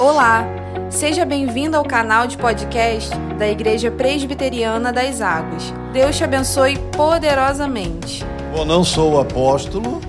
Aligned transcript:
Olá, 0.00 0.46
seja 0.88 1.26
bem-vindo 1.26 1.76
ao 1.76 1.84
canal 1.84 2.26
de 2.26 2.38
podcast 2.38 3.10
da 3.38 3.46
Igreja 3.46 3.90
Presbiteriana 3.90 4.90
das 4.90 5.20
Águas. 5.20 5.74
Deus 5.92 6.16
te 6.16 6.24
abençoe 6.24 6.78
poderosamente. 6.96 8.24
Bom, 8.50 8.64
não 8.64 8.82
sou 8.82 9.20
apóstolo, 9.20 10.00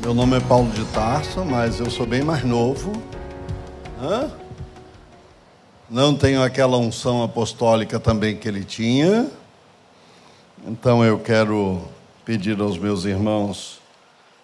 meu 0.00 0.14
nome 0.14 0.36
é 0.36 0.40
Paulo 0.40 0.70
de 0.70 0.84
Tarso, 0.92 1.44
mas 1.44 1.80
eu 1.80 1.90
sou 1.90 2.06
bem 2.06 2.22
mais 2.22 2.44
novo. 2.44 2.92
Hã? 4.00 4.30
Não 5.90 6.14
tenho 6.14 6.40
aquela 6.40 6.76
unção 6.76 7.24
apostólica 7.24 7.98
também 7.98 8.36
que 8.36 8.46
ele 8.46 8.62
tinha. 8.62 9.28
Então 10.64 11.04
eu 11.04 11.18
quero 11.18 11.82
pedir 12.24 12.60
aos 12.60 12.78
meus 12.78 13.04
irmãos 13.04 13.80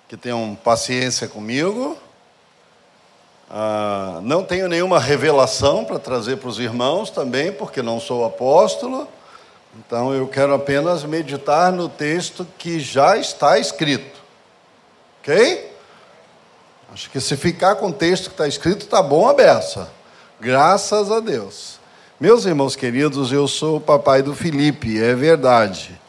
que 0.09 0.17
tenham 0.17 0.59
paciência 0.64 1.29
comigo. 1.29 1.96
Ah, 3.51 4.21
não 4.23 4.43
tenho 4.43 4.69
nenhuma 4.69 4.99
revelação 4.99 5.84
para 5.84 5.98
trazer 5.98 6.37
para 6.37 6.48
os 6.48 6.59
irmãos 6.59 7.11
também, 7.11 7.53
porque 7.53 7.83
não 7.83 8.01
sou 8.01 8.25
apóstolo. 8.25 9.07
Então 9.79 10.12
eu 10.12 10.27
quero 10.27 10.55
apenas 10.55 11.05
meditar 11.05 11.70
no 11.70 11.89
texto 11.89 12.47
que 12.59 12.80
já 12.80 13.17
está 13.17 13.59
escrito. 13.59 14.20
Ok? 15.20 15.73
Acho 16.93 17.11
que 17.11 17.20
se 17.20 17.37
ficar 17.37 17.77
com 17.77 17.89
o 17.89 17.93
texto 17.93 18.25
que 18.25 18.34
está 18.34 18.48
escrito, 18.48 18.83
está 18.83 19.03
bom 19.03 19.29
a 19.29 19.34
beça. 19.34 19.91
Graças 20.41 21.11
a 21.11 21.20
Deus. 21.20 21.78
Meus 22.19 22.47
irmãos 22.47 22.75
queridos, 22.75 23.31
eu 23.31 23.47
sou 23.47 23.77
o 23.77 23.81
papai 23.81 24.23
do 24.23 24.34
Felipe, 24.34 25.03
é 25.03 25.15
verdade. 25.15 26.01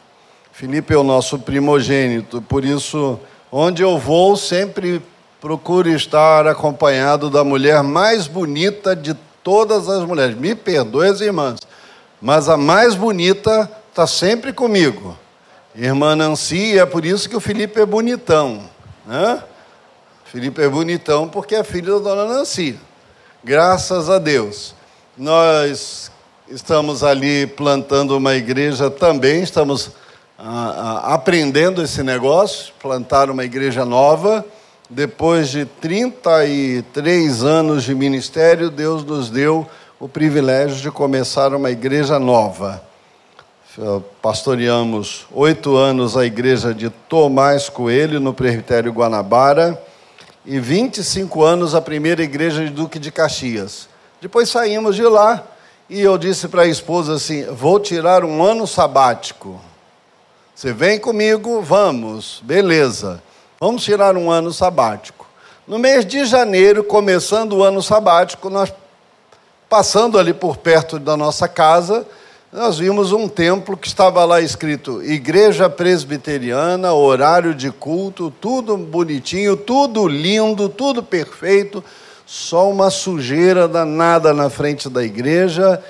Felipe 0.50 0.94
é 0.94 0.96
o 0.96 1.04
nosso 1.04 1.38
primogênito, 1.38 2.40
por 2.40 2.64
isso, 2.64 3.20
onde 3.52 3.82
eu 3.82 3.98
vou, 3.98 4.36
sempre 4.36 5.02
procuro 5.40 5.88
estar 5.88 6.46
acompanhado 6.46 7.30
da 7.30 7.44
mulher 7.44 7.82
mais 7.82 8.26
bonita 8.26 8.94
de 8.94 9.14
todas 9.42 9.88
as 9.88 10.04
mulheres. 10.04 10.36
Me 10.36 10.54
perdoe 10.54 11.08
as 11.08 11.20
irmãs, 11.20 11.60
mas 12.20 12.48
a 12.48 12.56
mais 12.56 12.94
bonita 12.94 13.70
está 13.90 14.06
sempre 14.06 14.52
comigo. 14.52 15.16
Irmã 15.74 16.16
Nancy, 16.16 16.78
é 16.78 16.84
por 16.84 17.04
isso 17.04 17.28
que 17.28 17.36
o 17.36 17.40
Felipe 17.40 17.80
é 17.80 17.86
bonitão. 17.86 18.62
Né? 19.06 19.42
Felipe 20.24 20.60
é 20.60 20.68
bonitão 20.68 21.28
porque 21.28 21.54
é 21.54 21.62
filho 21.62 22.00
da 22.00 22.10
dona 22.14 22.34
Nancy. 22.34 22.78
Graças 23.44 24.10
a 24.10 24.18
Deus. 24.18 24.74
Nós 25.16 26.10
estamos 26.48 27.04
ali 27.04 27.46
plantando 27.46 28.16
uma 28.16 28.34
igreja 28.34 28.90
também, 28.90 29.42
estamos 29.42 29.92
ah, 30.38 31.02
ah, 31.06 31.14
aprendendo 31.14 31.82
esse 31.82 32.02
negócio, 32.02 32.72
plantar 32.80 33.30
uma 33.30 33.44
igreja 33.44 33.84
nova. 33.84 34.44
Depois 34.90 35.50
de 35.50 35.66
33 35.66 37.44
anos 37.44 37.84
de 37.84 37.94
ministério, 37.94 38.70
Deus 38.70 39.04
nos 39.04 39.28
deu 39.28 39.68
o 40.00 40.08
privilégio 40.08 40.80
de 40.80 40.90
começar 40.90 41.52
uma 41.52 41.70
igreja 41.70 42.18
nova. 42.18 42.82
Pastoreamos 44.22 45.26
oito 45.30 45.76
anos 45.76 46.16
a 46.16 46.24
igreja 46.24 46.72
de 46.72 46.88
Tomás 46.88 47.68
Coelho, 47.68 48.18
no 48.18 48.32
presbitério 48.32 48.90
Guanabara, 48.90 49.78
e 50.46 50.58
25 50.58 51.44
anos 51.44 51.74
a 51.74 51.82
primeira 51.82 52.22
igreja 52.22 52.64
de 52.64 52.70
Duque 52.70 52.98
de 52.98 53.12
Caxias. 53.12 53.90
Depois 54.22 54.48
saímos 54.48 54.96
de 54.96 55.02
lá 55.02 55.46
e 55.90 56.00
eu 56.00 56.16
disse 56.16 56.48
para 56.48 56.62
a 56.62 56.66
esposa 56.66 57.16
assim: 57.16 57.44
vou 57.44 57.78
tirar 57.78 58.24
um 58.24 58.42
ano 58.42 58.66
sabático. 58.66 59.60
Você 60.54 60.72
vem 60.72 60.98
comigo? 60.98 61.60
Vamos, 61.60 62.40
beleza. 62.42 63.22
Vamos 63.60 63.82
tirar 63.82 64.16
um 64.16 64.30
ano 64.30 64.52
sabático. 64.52 65.26
No 65.66 65.80
mês 65.80 66.06
de 66.06 66.24
janeiro, 66.24 66.84
começando 66.84 67.54
o 67.54 67.64
ano 67.64 67.82
sabático, 67.82 68.48
nós 68.48 68.72
passando 69.68 70.16
ali 70.16 70.32
por 70.32 70.58
perto 70.58 70.96
da 70.96 71.16
nossa 71.16 71.48
casa, 71.48 72.06
nós 72.52 72.78
vimos 72.78 73.10
um 73.10 73.28
templo 73.28 73.76
que 73.76 73.88
estava 73.88 74.24
lá 74.24 74.40
escrito 74.40 75.02
Igreja 75.02 75.68
Presbiteriana, 75.68 76.92
horário 76.92 77.52
de 77.52 77.72
culto, 77.72 78.30
tudo 78.40 78.76
bonitinho, 78.76 79.56
tudo 79.56 80.06
lindo, 80.06 80.68
tudo 80.68 81.02
perfeito, 81.02 81.82
só 82.24 82.70
uma 82.70 82.90
sujeira 82.90 83.66
danada 83.66 84.32
na 84.32 84.48
frente 84.48 84.88
da 84.88 85.02
igreja 85.02 85.82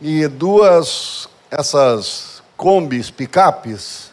e 0.00 0.26
duas 0.26 1.28
essas 1.48 2.42
combis, 2.56 3.10
picapes, 3.10 4.11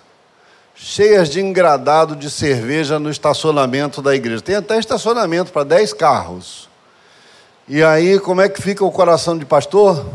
cheias 0.81 1.29
de 1.29 1.41
engradado 1.41 2.15
de 2.15 2.29
cerveja 2.29 2.97
no 2.97 3.09
estacionamento 3.09 4.01
da 4.01 4.15
igreja. 4.15 4.41
Tem 4.41 4.55
até 4.55 4.79
estacionamento 4.79 5.51
para 5.51 5.65
10 5.65 5.91
carros. 5.93 6.69
E 7.67 7.83
aí, 7.83 8.17
como 8.19 8.41
é 8.41 8.47
que 8.47 8.61
fica 8.61 8.83
o 8.85 8.91
coração 8.91 9.37
de 9.37 9.45
pastor? 9.45 10.05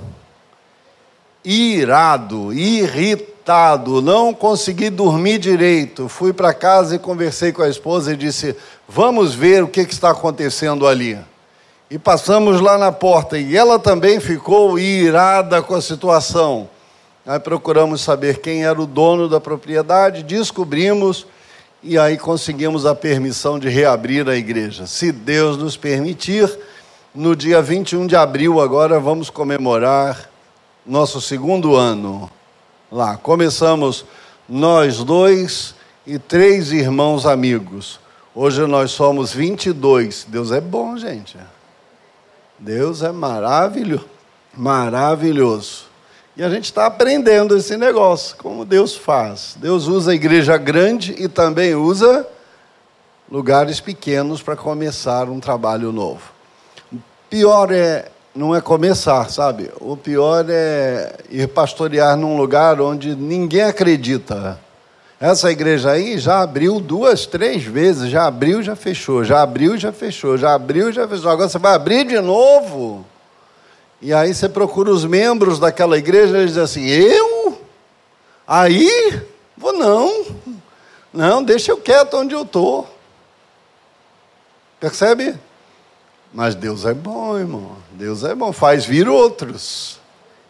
Irado, 1.45 2.53
irritado, 2.53 4.01
não 4.01 4.33
consegui 4.33 4.89
dormir 4.89 5.39
direito. 5.39 6.09
Fui 6.09 6.33
para 6.33 6.55
casa 6.55 6.97
e 6.97 6.99
conversei 6.99 7.53
com 7.53 7.63
a 7.63 7.69
esposa 7.69 8.15
e 8.15 8.17
disse: 8.17 8.57
Vamos 8.89 9.35
ver 9.35 9.63
o 9.63 9.69
que, 9.69 9.85
que 9.85 9.93
está 9.93 10.11
acontecendo 10.11 10.87
ali. 10.87 11.19
E 11.91 11.99
passamos 11.99 12.63
lá 12.63 12.79
na 12.79 12.91
porta 12.91 13.39
e 13.39 13.55
ela 13.55 13.79
também 13.79 14.19
ficou 14.19 14.79
irada 14.79 15.63
com 15.63 15.75
a 15.75 15.83
situação. 15.83 16.69
Aí 17.27 17.41
procuramos 17.41 18.03
saber 18.03 18.41
quem 18.41 18.65
era 18.65 18.81
o 18.81 18.87
dono 18.87 19.29
da 19.29 19.41
propriedade, 19.41 20.23
descobrimos 20.23 21.27
e 21.83 21.99
aí 21.99 22.19
conseguimos 22.19 22.85
a 22.85 22.95
permissão 22.95 23.59
de 23.59 23.69
reabrir 23.69 24.29
a 24.29 24.37
igreja. 24.37 24.87
Se 24.87 25.11
Deus 25.11 25.57
nos 25.57 25.77
permitir, 25.77 26.51
no 27.15 27.37
dia 27.37 27.63
21 27.63 28.07
de 28.07 28.17
abril, 28.17 28.61
agora 28.61 28.99
vamos 28.99 29.31
comemorar 29.31 30.29
nosso 30.85 31.21
segundo 31.21 31.77
ano 31.77 32.31
lá. 32.91 33.17
Começamos 33.17 34.05
nós 34.49 34.99
dois 35.05 35.75
e 36.07 36.19
três 36.19 36.73
irmãos 36.73 37.25
amigos. 37.25 38.01
Hoje 38.35 38.67
nós 38.67 38.91
somos 38.91 39.33
22. 39.33 40.27
Deus 40.29 40.51
é 40.53 40.61
bom, 40.61 40.97
gente. 40.99 41.39
Deus 42.59 43.03
é 43.03 43.13
maravilhoso. 43.13 44.09
Maravilhoso. 44.53 45.94
E 46.37 46.43
a 46.43 46.51
gente 46.51 46.65
está 46.65 46.87
aprendendo 46.87 47.57
esse 47.57 47.77
negócio, 47.77 48.37
como 48.37 48.65
Deus 48.65 48.97
faz. 48.97 49.57
Deus 49.59 49.87
usa 49.87 50.11
a 50.11 50.15
igreja 50.15 50.57
grande 50.57 51.15
e 51.17 51.29
também 51.29 51.75
usa 51.77 52.27
lugares 53.31 53.81
pequenos 53.81 54.43
para 54.43 54.57
começar 54.57 55.29
um 55.29 55.39
trabalho 55.39 55.93
novo. 55.93 56.33
O 56.93 56.99
pior 57.31 57.71
é 57.71 58.07
não 58.35 58.55
é 58.55 58.61
começar, 58.61 59.31
sabe? 59.31 59.71
O 59.81 59.97
pior 59.97 60.45
é 60.49 61.13
ir 61.31 61.47
pastorear 61.47 62.17
num 62.17 62.37
lugar 62.37 62.81
onde 62.81 63.15
ninguém 63.15 63.63
acredita. 63.63 64.59
Essa 65.21 65.53
igreja 65.53 65.93
aí 65.93 66.19
já 66.19 66.43
abriu 66.43 66.81
duas, 66.81 67.27
três 67.27 67.63
vezes, 67.63 68.11
já 68.11 68.27
abriu, 68.27 68.61
já 68.61 68.75
fechou, 68.75 69.23
já 69.23 69.41
abriu, 69.41 69.79
já 69.79 69.93
fechou, 69.93 70.37
já 70.37 70.53
abriu, 70.53 70.91
já 70.91 71.07
fechou. 71.07 71.31
Agora 71.31 71.49
você 71.49 71.59
vai 71.59 71.75
abrir 71.75 72.05
de 72.05 72.21
novo. 72.21 73.07
E 74.05 74.13
aí 74.13 74.35
você 74.35 74.51
procura 74.51 74.91
os 74.91 75.03
membros 75.07 75.59
daquela 75.59 75.97
igreja 75.97 76.37
e 76.37 76.41
eles 76.41 76.51
dizem 76.51 76.63
assim: 76.63 76.87
Eu? 76.87 77.59
Aí? 78.47 79.27
Vou 79.57 79.73
não. 79.73 80.27
Não, 81.11 81.43
deixa 81.43 81.73
eu 81.73 81.79
quieto 81.79 82.19
onde 82.19 82.35
eu 82.35 82.43
estou. 82.43 82.87
Percebe? 84.79 85.35
Mas 86.35 86.55
Deus 86.55 86.85
é 86.85 86.93
bom, 86.93 87.39
irmão. 87.39 87.77
Deus 87.93 88.25
é 88.25 88.35
bom. 88.35 88.53
Faz 88.53 88.85
vir 88.85 89.09
outros. 89.09 89.99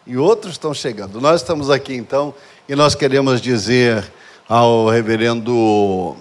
E 0.05 0.17
outros 0.17 0.55
estão 0.55 0.73
chegando. 0.73 1.21
Nós 1.21 1.39
estamos 1.39 1.69
aqui 1.69 1.93
então 1.93 2.33
e 2.67 2.75
nós 2.75 2.93
queremos 2.93 3.39
dizer 3.39 4.05
ao 4.49 4.89
reverendo 4.89 6.17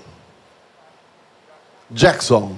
Jackson. 1.90 2.54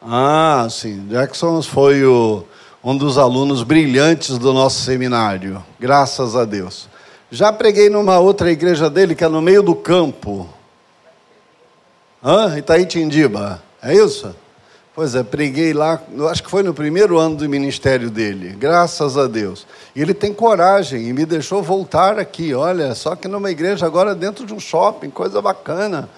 Ah, 0.00 0.68
sim. 0.70 1.08
Jackson 1.08 1.60
foi 1.62 2.04
o 2.04 2.44
um 2.82 2.96
dos 2.96 3.18
alunos 3.18 3.62
brilhantes 3.62 4.38
do 4.38 4.52
nosso 4.52 4.82
seminário, 4.82 5.64
graças 5.80 6.36
a 6.36 6.44
Deus. 6.44 6.88
Já 7.30 7.52
preguei 7.52 7.90
numa 7.90 8.18
outra 8.18 8.50
igreja 8.50 8.88
dele, 8.88 9.14
que 9.14 9.24
é 9.24 9.28
no 9.28 9.42
meio 9.42 9.62
do 9.62 9.74
campo. 9.74 10.48
Hã? 12.22 12.56
Itaítindiba, 12.56 13.62
é 13.82 13.94
isso? 13.94 14.34
Pois 14.94 15.14
é, 15.14 15.22
preguei 15.22 15.72
lá, 15.72 16.00
acho 16.30 16.42
que 16.42 16.50
foi 16.50 16.62
no 16.62 16.74
primeiro 16.74 17.18
ano 17.18 17.36
do 17.36 17.48
ministério 17.48 18.10
dele, 18.10 18.56
graças 18.58 19.16
a 19.16 19.26
Deus. 19.26 19.66
E 19.94 20.00
ele 20.00 20.14
tem 20.14 20.32
coragem 20.32 21.08
e 21.08 21.12
me 21.12 21.24
deixou 21.24 21.62
voltar 21.62 22.18
aqui, 22.18 22.54
olha, 22.54 22.94
só 22.94 23.14
que 23.14 23.28
numa 23.28 23.50
igreja 23.50 23.86
agora 23.86 24.14
dentro 24.14 24.44
de 24.44 24.54
um 24.54 24.58
shopping, 24.58 25.10
coisa 25.10 25.40
bacana. 25.42 26.08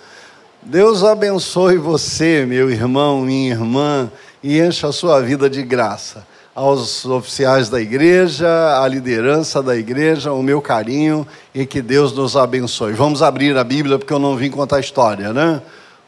Deus 0.62 1.02
abençoe 1.02 1.76
você, 1.76 2.46
meu 2.46 2.70
irmão, 2.70 3.22
minha 3.22 3.50
irmã, 3.50 4.10
e 4.42 4.60
encha 4.60 4.88
a 4.88 4.92
sua 4.92 5.20
vida 5.20 5.50
de 5.50 5.62
graça 5.62 6.29
aos 6.54 7.04
oficiais 7.04 7.68
da 7.68 7.80
igreja, 7.80 8.48
à 8.82 8.86
liderança 8.88 9.62
da 9.62 9.76
igreja, 9.76 10.32
o 10.32 10.42
meu 10.42 10.60
carinho 10.60 11.26
e 11.54 11.64
que 11.64 11.80
Deus 11.80 12.12
nos 12.12 12.36
abençoe. 12.36 12.92
Vamos 12.92 13.22
abrir 13.22 13.56
a 13.56 13.64
Bíblia 13.64 13.98
porque 13.98 14.12
eu 14.12 14.18
não 14.18 14.36
vim 14.36 14.50
contar 14.50 14.80
história, 14.80 15.32
né? 15.32 15.62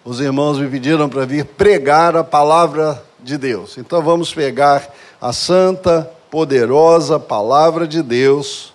Os 0.04 0.20
irmãos 0.20 0.58
me 0.58 0.68
pediram 0.68 1.08
para 1.08 1.24
vir 1.24 1.44
pregar 1.44 2.16
a 2.16 2.24
palavra 2.24 3.02
de 3.20 3.38
Deus. 3.38 3.78
Então 3.78 4.02
vamos 4.02 4.34
pegar 4.34 4.86
a 5.20 5.32
santa, 5.32 6.10
poderosa 6.30 7.20
palavra 7.20 7.86
de 7.86 8.02
Deus 8.02 8.72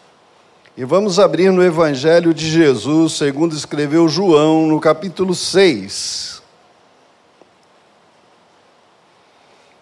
e 0.78 0.86
vamos 0.86 1.18
abrir 1.18 1.52
no 1.52 1.64
Evangelho 1.64 2.36
de 2.36 2.48
Jesus, 2.48 3.14
segundo 3.14 3.56
escreveu 3.56 4.08
João, 4.08 4.68
no 4.68 4.80
capítulo 4.80 5.34
6. 5.34 6.37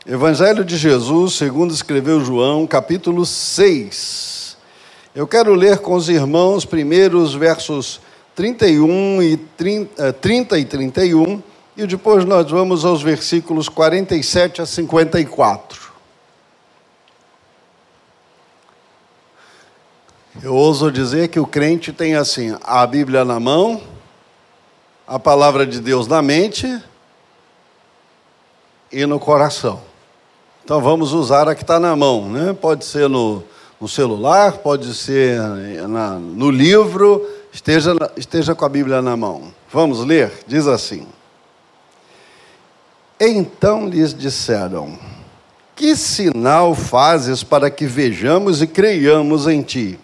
Evangelho 0.08 0.64
de 0.64 0.78
Jesus, 0.78 1.34
segundo 1.34 1.74
escreveu 1.74 2.24
João, 2.24 2.68
capítulo 2.68 3.26
6. 3.26 4.56
Eu 5.16 5.28
quero 5.28 5.56
ler 5.56 5.80
com 5.80 5.96
os 5.96 6.10
irmãos 6.10 6.64
primeiro 6.64 7.18
os 7.18 7.34
versos 7.34 8.00
31 8.36 9.24
e 9.24 9.36
30, 9.36 10.14
30 10.14 10.60
e 10.60 10.66
31 10.66 11.42
e 11.76 11.88
depois 11.88 12.24
nós 12.24 12.52
vamos 12.52 12.86
aos 12.86 13.02
versículos 13.02 13.68
47 13.68 14.62
a 14.62 14.68
54. 14.68 15.92
Eu 20.44 20.54
ouso 20.54 20.92
dizer 20.92 21.30
que 21.30 21.40
o 21.40 21.48
crente 21.48 21.92
tem 21.92 22.14
assim, 22.14 22.56
a 22.64 22.86
Bíblia 22.86 23.26
na 23.26 23.40
mão, 23.40 23.82
a 25.08 25.18
palavra 25.18 25.66
de 25.66 25.80
Deus 25.80 26.06
na 26.06 26.22
mente 26.22 26.80
e 28.92 29.04
no 29.08 29.20
coração. 29.20 29.85
Então 30.66 30.82
vamos 30.82 31.14
usar 31.14 31.48
a 31.48 31.54
que 31.54 31.62
está 31.62 31.80
na 31.80 31.96
mão, 31.96 32.28
né? 32.28 32.52
Pode 32.60 32.86
ser 32.86 33.08
no, 33.08 33.44
no 33.80 33.88
celular, 33.88 34.54
pode 34.54 34.96
ser 34.96 35.40
na, 35.88 36.18
no 36.18 36.50
livro, 36.50 37.24
esteja, 37.54 37.92
esteja 38.18 38.56
com 38.56 38.66
a 38.66 38.70
Bíblia 38.70 39.00
na 39.00 39.16
mão. 39.16 39.54
Vamos 39.72 40.04
ler? 40.04 40.32
Diz 40.48 40.66
assim. 40.66 41.06
Então 43.20 43.88
lhes 43.88 44.12
disseram: 44.12 44.98
Que 45.76 45.96
sinal 45.96 46.74
fazes 46.74 47.44
para 47.44 47.70
que 47.70 47.86
vejamos 47.86 48.64
e 48.64 48.66
creiamos 48.66 49.46
em 49.46 49.62
ti? 49.62 50.00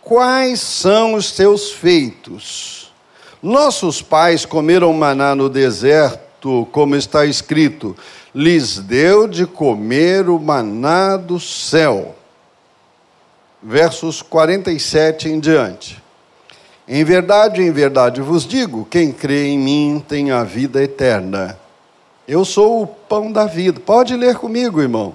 Quais 0.00 0.58
são 0.58 1.12
os 1.12 1.32
teus 1.32 1.70
feitos? 1.70 2.90
Nossos 3.42 4.00
pais 4.00 4.46
comeram 4.46 4.90
maná 4.94 5.34
no 5.34 5.50
deserto, 5.50 6.66
como 6.72 6.96
está 6.96 7.26
escrito: 7.26 7.94
lhes 8.34 8.78
deu 8.78 9.28
de 9.28 9.46
comer 9.46 10.28
o 10.28 10.38
maná 10.38 11.16
do 11.16 11.38
céu. 11.38 12.14
Versos 13.62 14.22
47 14.22 15.28
em 15.28 15.38
diante. 15.38 16.02
Em 16.88 17.04
verdade, 17.04 17.62
em 17.62 17.70
verdade 17.70 18.20
vos 18.20 18.46
digo: 18.46 18.86
quem 18.90 19.12
crê 19.12 19.48
em 19.48 19.58
mim 19.58 20.04
tem 20.06 20.30
a 20.30 20.42
vida 20.42 20.82
eterna. 20.82 21.58
Eu 22.26 22.44
sou 22.44 22.82
o 22.82 22.86
pão 22.86 23.30
da 23.30 23.46
vida. 23.46 23.80
Pode 23.80 24.16
ler 24.16 24.36
comigo, 24.36 24.80
irmão. 24.80 25.14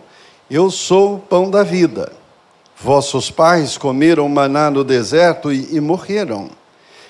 Eu 0.50 0.70
sou 0.70 1.16
o 1.16 1.20
pão 1.20 1.50
da 1.50 1.64
vida. 1.64 2.12
Vossos 2.80 3.32
pais 3.32 3.78
comeram 3.78 4.30
maná 4.30 4.70
no 4.70 4.84
deserto 4.84 5.52
e, 5.52 5.76
e 5.76 5.82
morreram. 5.82 6.50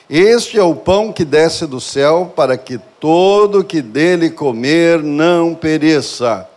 Este 0.09 0.57
é 0.57 0.63
o 0.63 0.73
pão 0.73 1.11
que 1.11 1.25
desce 1.25 1.65
do 1.67 1.81
céu, 1.81 2.31
para 2.33 2.57
que 2.57 2.77
todo 2.77 3.61
que 3.63 3.81
dele 3.81 4.29
comer 4.29 5.03
não 5.03 5.53
pereça. 5.53 6.47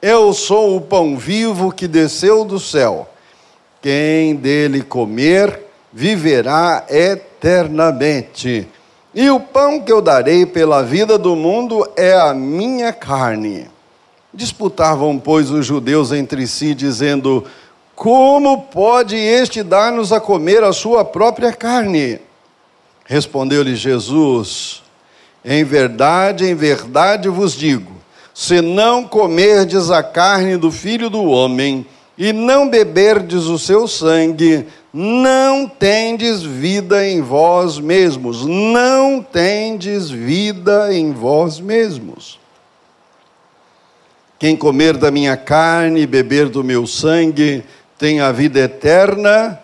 Eu 0.00 0.32
sou 0.32 0.76
o 0.76 0.80
pão 0.80 1.14
vivo 1.14 1.70
que 1.70 1.86
desceu 1.86 2.42
do 2.42 2.58
céu. 2.58 3.06
Quem 3.82 4.34
dele 4.34 4.82
comer, 4.82 5.60
viverá 5.92 6.86
eternamente. 6.88 8.66
E 9.14 9.28
o 9.30 9.40
pão 9.40 9.78
que 9.80 9.92
eu 9.92 10.00
darei 10.00 10.46
pela 10.46 10.82
vida 10.82 11.18
do 11.18 11.36
mundo 11.36 11.86
é 11.96 12.14
a 12.14 12.32
minha 12.32 12.94
carne. 12.94 13.66
Disputavam, 14.32 15.18
pois, 15.18 15.50
os 15.50 15.66
judeus 15.66 16.12
entre 16.12 16.46
si, 16.46 16.74
dizendo: 16.74 17.44
Como 17.94 18.62
pode 18.62 19.16
este 19.16 19.62
dar-nos 19.62 20.14
a 20.14 20.20
comer 20.20 20.64
a 20.64 20.72
sua 20.72 21.04
própria 21.04 21.52
carne? 21.52 22.25
Respondeu-lhe 23.06 23.74
Jesus: 23.74 24.82
Em 25.44 25.64
verdade, 25.64 26.44
em 26.44 26.54
verdade 26.54 27.28
vos 27.28 27.54
digo: 27.54 27.92
se 28.34 28.60
não 28.60 29.04
comerdes 29.04 29.90
a 29.90 30.02
carne 30.02 30.56
do 30.56 30.70
filho 30.70 31.08
do 31.08 31.24
homem 31.24 31.86
e 32.18 32.32
não 32.32 32.68
beberdes 32.68 33.44
o 33.44 33.58
seu 33.58 33.86
sangue, 33.88 34.66
não 34.92 35.68
tendes 35.68 36.42
vida 36.42 37.06
em 37.06 37.20
vós 37.20 37.78
mesmos, 37.78 38.44
não 38.44 39.22
tendes 39.22 40.10
vida 40.10 40.92
em 40.94 41.12
vós 41.12 41.60
mesmos. 41.60 42.38
Quem 44.38 44.56
comer 44.56 44.96
da 44.96 45.10
minha 45.10 45.36
carne 45.36 46.00
e 46.00 46.06
beber 46.06 46.48
do 46.48 46.62
meu 46.62 46.86
sangue 46.86 47.64
tem 47.98 48.20
a 48.20 48.32
vida 48.32 48.60
eterna. 48.60 49.58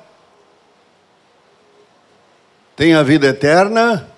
Tem 2.74 2.94
a 2.94 3.02
vida 3.02 3.26
eterna. 3.26 4.08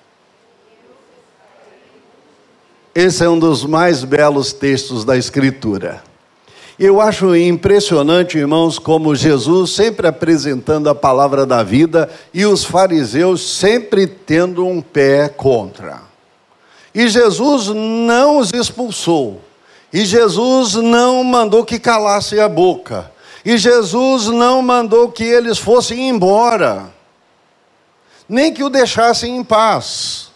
Esse 2.95 3.25
é 3.25 3.29
um 3.29 3.39
dos 3.39 3.65
mais 3.65 4.05
belos 4.05 4.53
textos 4.53 5.05
da 5.05 5.17
Escritura. 5.17 6.03
Eu 6.79 7.01
acho 7.01 7.35
impressionante, 7.35 8.39
irmãos, 8.39 8.79
como 8.79 9.15
Jesus 9.15 9.71
sempre 9.71 10.07
apresentando 10.07 10.89
a 10.89 10.95
palavra 10.95 11.45
da 11.45 11.63
vida 11.63 12.09
e 12.33 12.47
os 12.47 12.65
fariseus 12.65 13.59
sempre 13.59 14.07
tendo 14.07 14.65
um 14.65 14.81
pé 14.81 15.29
contra. 15.29 16.03
E 16.95 17.09
Jesus 17.09 17.69
não 17.69 18.39
os 18.39 18.53
expulsou. 18.53 19.41
E 19.93 20.05
Jesus 20.05 20.75
não 20.75 21.25
mandou 21.25 21.65
que 21.65 21.81
calassem 21.81 22.39
a 22.39 22.49
boca. 22.49 23.11
E 23.45 23.59
Jesus 23.59 24.29
não 24.29 24.63
mandou 24.63 25.11
que 25.11 25.25
eles 25.25 25.59
fossem 25.59 26.09
embora. 26.09 26.94
Nem 28.29 28.53
que 28.53 28.65
o 28.65 28.71
deixassem 28.71 29.37
em 29.37 29.45
paz. 29.45 30.29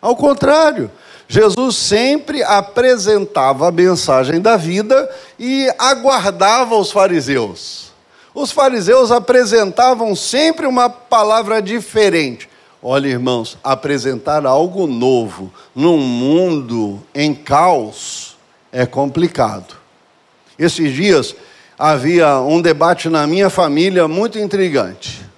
Ao 0.00 0.16
contrário, 0.16 0.90
Jesus 1.28 1.76
sempre 1.76 2.42
apresentava 2.42 3.68
a 3.68 3.72
mensagem 3.72 4.40
da 4.40 4.56
vida 4.56 5.08
e 5.38 5.72
aguardava 5.78 6.74
os 6.76 6.90
fariseus. 6.90 7.92
Os 8.34 8.50
fariseus 8.50 9.10
apresentavam 9.10 10.16
sempre 10.16 10.66
uma 10.66 10.88
palavra 10.88 11.60
diferente. 11.60 12.48
Olha, 12.82 13.08
irmãos, 13.08 13.58
apresentar 13.62 14.46
algo 14.46 14.86
novo 14.86 15.52
num 15.74 15.98
mundo 15.98 17.00
em 17.14 17.34
caos 17.34 18.36
é 18.72 18.86
complicado. 18.86 19.76
Esses 20.58 20.92
dias 20.92 21.34
havia 21.78 22.40
um 22.40 22.60
debate 22.60 23.08
na 23.08 23.26
minha 23.26 23.50
família 23.50 24.08
muito 24.08 24.38
intrigante. 24.38 25.29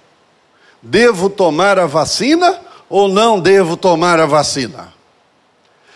Devo 0.85 1.29
tomar 1.29 1.79
a 1.79 1.85
vacina 1.85 2.59
ou 2.89 3.07
não 3.07 3.39
devo 3.39 3.77
tomar 3.77 4.19
a 4.19 4.25
vacina? 4.25 4.93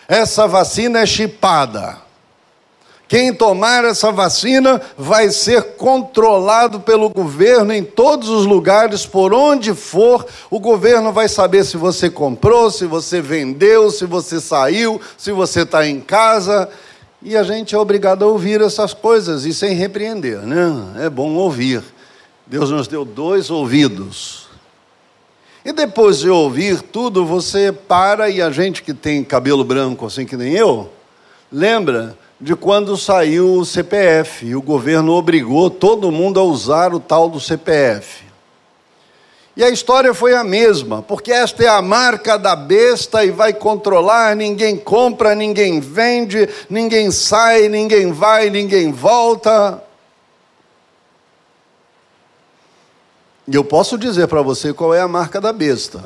Essa 0.08 0.48
vacina 0.48 1.00
é 1.00 1.06
chipada. 1.06 1.98
Quem 3.06 3.34
tomar 3.34 3.84
essa 3.84 4.10
vacina 4.10 4.80
vai 4.96 5.30
ser 5.30 5.76
controlado 5.76 6.80
pelo 6.80 7.10
governo 7.10 7.74
em 7.74 7.84
todos 7.84 8.30
os 8.30 8.46
lugares, 8.46 9.04
por 9.04 9.34
onde 9.34 9.74
for. 9.74 10.26
O 10.50 10.58
governo 10.58 11.12
vai 11.12 11.28
saber 11.28 11.64
se 11.64 11.76
você 11.76 12.08
comprou, 12.08 12.70
se 12.70 12.86
você 12.86 13.20
vendeu, 13.20 13.90
se 13.90 14.06
você 14.06 14.40
saiu, 14.40 14.98
se 15.18 15.32
você 15.32 15.62
está 15.62 15.86
em 15.86 16.00
casa. 16.00 16.68
E 17.22 17.36
a 17.36 17.42
gente 17.42 17.74
é 17.74 17.78
obrigado 17.78 18.24
a 18.24 18.28
ouvir 18.28 18.62
essas 18.62 18.94
coisas 18.94 19.44
e 19.44 19.52
sem 19.52 19.74
repreender, 19.74 20.38
né? 20.38 21.04
É 21.04 21.10
bom 21.10 21.34
ouvir. 21.34 21.82
Deus 22.46 22.70
nos 22.70 22.88
deu 22.88 23.04
dois 23.04 23.50
ouvidos 23.50 24.47
e 25.68 25.72
depois 25.72 26.20
de 26.20 26.30
ouvir 26.30 26.80
tudo, 26.80 27.26
você 27.26 27.70
para 27.70 28.30
e 28.30 28.40
a 28.40 28.50
gente 28.50 28.82
que 28.82 28.94
tem 28.94 29.22
cabelo 29.22 29.62
branco, 29.62 30.06
assim 30.06 30.24
que 30.24 30.34
nem 30.34 30.54
eu, 30.54 30.88
lembra 31.52 32.16
de 32.40 32.56
quando 32.56 32.96
saiu 32.96 33.52
o 33.52 33.66
CPF 33.66 34.46
e 34.46 34.56
o 34.56 34.62
governo 34.62 35.12
obrigou 35.12 35.68
todo 35.68 36.10
mundo 36.10 36.40
a 36.40 36.42
usar 36.42 36.94
o 36.94 36.98
tal 36.98 37.28
do 37.28 37.38
CPF. 37.38 38.24
E 39.54 39.62
a 39.62 39.68
história 39.68 40.14
foi 40.14 40.34
a 40.34 40.42
mesma, 40.42 41.02
porque 41.02 41.30
esta 41.30 41.62
é 41.62 41.68
a 41.68 41.82
marca 41.82 42.38
da 42.38 42.56
besta 42.56 43.22
e 43.22 43.30
vai 43.30 43.52
controlar, 43.52 44.34
ninguém 44.34 44.74
compra, 44.74 45.34
ninguém 45.34 45.80
vende, 45.80 46.48
ninguém 46.70 47.10
sai, 47.10 47.68
ninguém 47.68 48.10
vai, 48.10 48.48
ninguém 48.48 48.90
volta. 48.90 49.82
E 53.50 53.54
eu 53.54 53.64
posso 53.64 53.96
dizer 53.96 54.28
para 54.28 54.42
você 54.42 54.74
qual 54.74 54.94
é 54.94 55.00
a 55.00 55.08
marca 55.08 55.40
da 55.40 55.54
besta. 55.54 56.04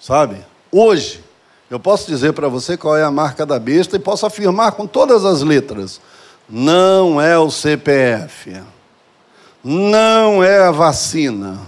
Sabe? 0.00 0.44
Hoje, 0.72 1.22
eu 1.70 1.78
posso 1.78 2.08
dizer 2.08 2.32
para 2.32 2.48
você 2.48 2.76
qual 2.76 2.96
é 2.96 3.04
a 3.04 3.12
marca 3.12 3.46
da 3.46 3.60
besta 3.60 3.94
e 3.94 4.00
posso 4.00 4.26
afirmar 4.26 4.72
com 4.72 4.84
todas 4.84 5.24
as 5.24 5.42
letras: 5.42 6.00
não 6.48 7.20
é 7.20 7.38
o 7.38 7.48
CPF. 7.48 8.60
Não 9.62 10.42
é 10.42 10.58
a 10.66 10.72
vacina. 10.72 11.60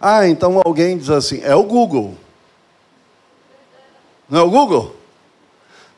Ah, 0.00 0.28
então 0.28 0.62
alguém 0.64 0.96
diz 0.96 1.10
assim: 1.10 1.40
é 1.42 1.54
o 1.54 1.64
Google. 1.64 2.14
Não 4.30 4.38
é 4.38 4.42
o 4.44 4.50
Google? 4.50 4.94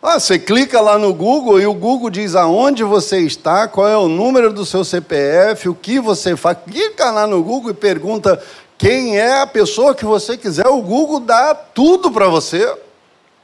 Ah, 0.03 0.21
você 0.21 0.38
clica 0.38 0.81
lá 0.81 0.99
no 0.99 1.12
Google 1.12 1.61
e 1.61 1.67
o 1.67 1.75
Google 1.75 2.11
diz 2.11 2.35
aonde 2.35 2.85
você 2.85 3.21
está, 3.21 3.67
qual 3.67 3.88
é 3.88 3.97
o 3.97 4.09
número 4.09 4.53
do 4.53 4.65
seu 4.65 4.85
CPF, 4.85 5.69
o 5.69 5.75
que 5.75 5.99
você 5.99 6.37
faz. 6.37 6.59
Clica 6.65 7.11
lá 7.11 7.26
no 7.26 7.43
Google 7.43 7.71
e 7.71 7.75
pergunta 7.75 8.41
quem 8.79 9.19
é 9.19 9.41
a 9.41 9.47
pessoa 9.47 9.95
que 9.95 10.05
você 10.05 10.37
quiser. 10.37 10.67
O 10.69 10.83
Google 10.83 11.21
dá 11.21 11.55
tudo 11.55 12.11
para 12.11 12.29
você. 12.29 12.76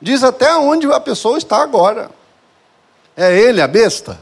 Diz 0.00 0.22
até 0.22 0.54
onde 0.56 0.86
a 0.86 1.00
pessoa 1.00 1.38
está 1.38 1.62
agora. 1.62 2.10
É 3.16 3.36
ele 3.38 3.60
a 3.60 3.68
besta? 3.68 4.18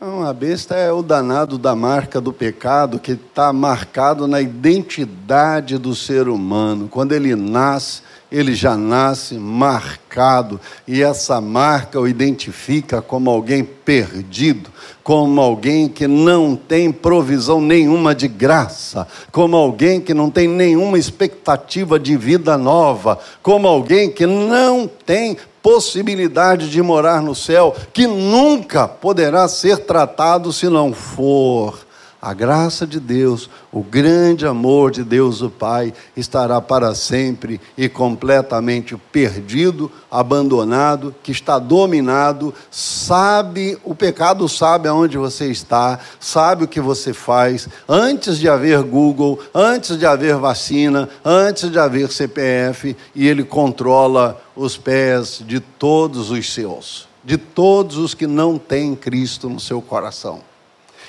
Não, 0.00 0.22
a 0.22 0.32
besta 0.32 0.74
é 0.74 0.92
o 0.92 1.02
danado 1.02 1.56
da 1.56 1.74
marca 1.74 2.20
do 2.20 2.32
pecado 2.32 2.98
que 2.98 3.12
está 3.12 3.52
marcado 3.52 4.26
na 4.26 4.40
identidade 4.40 5.78
do 5.78 5.94
ser 5.94 6.28
humano. 6.28 6.88
Quando 6.88 7.12
ele 7.12 7.34
nasce, 7.34 8.02
ele 8.34 8.52
já 8.52 8.76
nasce 8.76 9.36
marcado, 9.36 10.60
e 10.88 11.04
essa 11.04 11.40
marca 11.40 12.00
o 12.00 12.08
identifica 12.08 13.00
como 13.00 13.30
alguém 13.30 13.62
perdido, 13.62 14.70
como 15.04 15.40
alguém 15.40 15.88
que 15.88 16.08
não 16.08 16.56
tem 16.56 16.90
provisão 16.90 17.60
nenhuma 17.60 18.12
de 18.12 18.26
graça, 18.26 19.06
como 19.30 19.56
alguém 19.56 20.00
que 20.00 20.12
não 20.12 20.30
tem 20.30 20.48
nenhuma 20.48 20.98
expectativa 20.98 21.96
de 21.96 22.16
vida 22.16 22.58
nova, 22.58 23.20
como 23.40 23.68
alguém 23.68 24.10
que 24.10 24.26
não 24.26 24.90
tem 25.06 25.36
possibilidade 25.62 26.68
de 26.68 26.82
morar 26.82 27.22
no 27.22 27.36
céu, 27.36 27.72
que 27.92 28.04
nunca 28.04 28.88
poderá 28.88 29.46
ser 29.46 29.78
tratado 29.78 30.52
se 30.52 30.68
não 30.68 30.92
for 30.92 31.83
a 32.24 32.32
graça 32.32 32.86
de 32.86 32.98
Deus, 32.98 33.50
o 33.70 33.82
grande 33.82 34.46
amor 34.46 34.90
de 34.90 35.04
Deus 35.04 35.42
o 35.42 35.50
Pai 35.50 35.92
estará 36.16 36.58
para 36.58 36.94
sempre 36.94 37.60
e 37.76 37.86
completamente 37.86 38.96
perdido, 39.12 39.92
abandonado, 40.10 41.14
que 41.22 41.30
está 41.30 41.58
dominado, 41.58 42.54
sabe, 42.70 43.76
o 43.84 43.94
pecado 43.94 44.48
sabe 44.48 44.88
aonde 44.88 45.18
você 45.18 45.50
está, 45.50 46.00
sabe 46.18 46.64
o 46.64 46.68
que 46.68 46.80
você 46.80 47.12
faz, 47.12 47.68
antes 47.86 48.38
de 48.38 48.48
haver 48.48 48.82
Google, 48.82 49.38
antes 49.54 49.98
de 49.98 50.06
haver 50.06 50.36
vacina, 50.36 51.10
antes 51.22 51.70
de 51.70 51.78
haver 51.78 52.10
CPF, 52.10 52.96
e 53.14 53.28
ele 53.28 53.44
controla 53.44 54.40
os 54.56 54.78
pés 54.78 55.42
de 55.46 55.60
todos 55.60 56.30
os 56.30 56.50
seus, 56.54 57.06
de 57.22 57.36
todos 57.36 57.98
os 57.98 58.14
que 58.14 58.26
não 58.26 58.56
têm 58.56 58.96
Cristo 58.96 59.50
no 59.50 59.60
seu 59.60 59.82
coração 59.82 60.53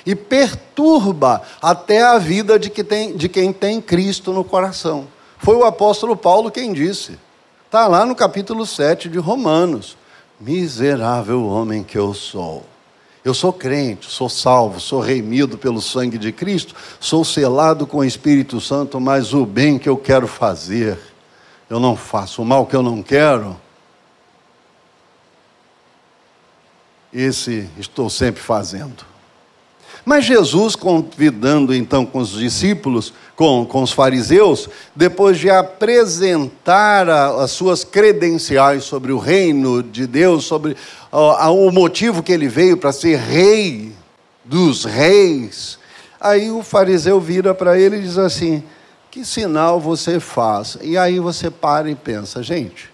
e 0.06 0.14
perturba 0.14 1.42
até 1.60 2.04
a 2.04 2.16
vida 2.16 2.58
de, 2.60 2.70
que 2.70 2.84
tem, 2.84 3.16
de 3.16 3.28
quem 3.28 3.52
tem 3.52 3.80
Cristo 3.80 4.32
no 4.32 4.44
coração. 4.44 5.08
Foi 5.38 5.56
o 5.56 5.64
apóstolo 5.64 6.16
Paulo 6.16 6.50
quem 6.50 6.72
disse. 6.72 7.18
Está 7.66 7.88
lá 7.88 8.06
no 8.06 8.14
capítulo 8.14 8.64
7 8.64 9.08
de 9.08 9.18
Romanos. 9.18 9.98
Miserável 10.38 11.44
homem 11.44 11.82
que 11.82 11.98
eu 11.98 12.14
sou. 12.14 12.64
Eu 13.24 13.34
sou 13.34 13.52
crente, 13.52 14.08
sou 14.08 14.28
salvo, 14.28 14.78
sou 14.78 15.00
remido 15.00 15.58
pelo 15.58 15.82
sangue 15.82 16.16
de 16.16 16.30
Cristo, 16.30 16.76
sou 17.00 17.24
selado 17.24 17.84
com 17.84 17.98
o 17.98 18.04
Espírito 18.04 18.60
Santo, 18.60 19.00
mas 19.00 19.34
o 19.34 19.44
bem 19.44 19.80
que 19.80 19.88
eu 19.88 19.96
quero 19.96 20.28
fazer, 20.28 20.96
eu 21.68 21.80
não 21.80 21.96
faço. 21.96 22.40
O 22.40 22.44
mal 22.44 22.64
que 22.66 22.76
eu 22.76 22.84
não 22.84 23.02
quero, 23.02 23.56
esse 27.12 27.68
estou 27.76 28.08
sempre 28.08 28.40
fazendo. 28.40 29.15
Mas 30.08 30.24
Jesus, 30.24 30.76
convidando 30.76 31.74
então 31.74 32.06
com 32.06 32.20
os 32.20 32.30
discípulos, 32.30 33.12
com, 33.34 33.66
com 33.66 33.82
os 33.82 33.90
fariseus, 33.90 34.68
depois 34.94 35.36
de 35.36 35.50
apresentar 35.50 37.08
a, 37.08 37.42
as 37.42 37.50
suas 37.50 37.82
credenciais 37.82 38.84
sobre 38.84 39.10
o 39.10 39.18
reino 39.18 39.82
de 39.82 40.06
Deus, 40.06 40.44
sobre 40.44 40.76
a, 41.10 41.50
o 41.50 41.72
motivo 41.72 42.22
que 42.22 42.30
ele 42.30 42.46
veio 42.46 42.76
para 42.76 42.92
ser 42.92 43.18
rei 43.18 43.92
dos 44.44 44.84
reis, 44.84 45.76
aí 46.20 46.52
o 46.52 46.62
fariseu 46.62 47.20
vira 47.20 47.52
para 47.52 47.76
ele 47.76 47.96
e 47.96 48.02
diz 48.02 48.16
assim: 48.16 48.62
Que 49.10 49.24
sinal 49.24 49.80
você 49.80 50.20
faz? 50.20 50.78
E 50.82 50.96
aí 50.96 51.18
você 51.18 51.50
para 51.50 51.90
e 51.90 51.96
pensa, 51.96 52.44
gente, 52.44 52.92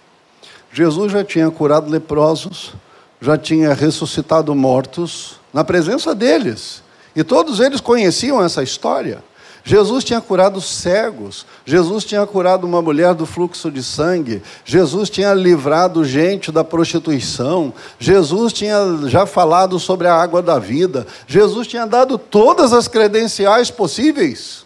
Jesus 0.71 1.11
já 1.11 1.23
tinha 1.23 1.51
curado 1.51 1.91
leprosos, 1.91 2.73
já 3.21 3.37
tinha 3.37 3.71
ressuscitado 3.75 4.55
mortos 4.55 5.39
na 5.53 5.63
presença 5.63 6.15
deles. 6.15 6.82
E 7.15 7.23
todos 7.23 7.59
eles 7.59 7.79
conheciam 7.79 8.43
essa 8.43 8.63
história. 8.63 9.23
Jesus 9.65 10.03
tinha 10.03 10.19
curado 10.19 10.59
cegos, 10.59 11.45
Jesus 11.65 12.03
tinha 12.03 12.25
curado 12.25 12.67
uma 12.67 12.81
mulher 12.81 13.13
do 13.13 13.25
fluxo 13.25 13.71
de 13.71 13.81
sangue, 13.81 14.43
Jesus 14.65 15.09
tinha 15.09 15.33
livrado 15.33 16.03
gente 16.03 16.51
da 16.51 16.65
prostituição, 16.65 17.73
Jesus 17.97 18.51
tinha 18.51 18.75
já 19.07 19.25
falado 19.25 19.79
sobre 19.79 20.07
a 20.07 20.15
água 20.15 20.41
da 20.41 20.59
vida, 20.59 21.07
Jesus 21.25 21.65
tinha 21.65 21.87
dado 21.87 22.17
todas 22.17 22.73
as 22.73 22.89
credenciais 22.89 23.71
possíveis. 23.71 24.65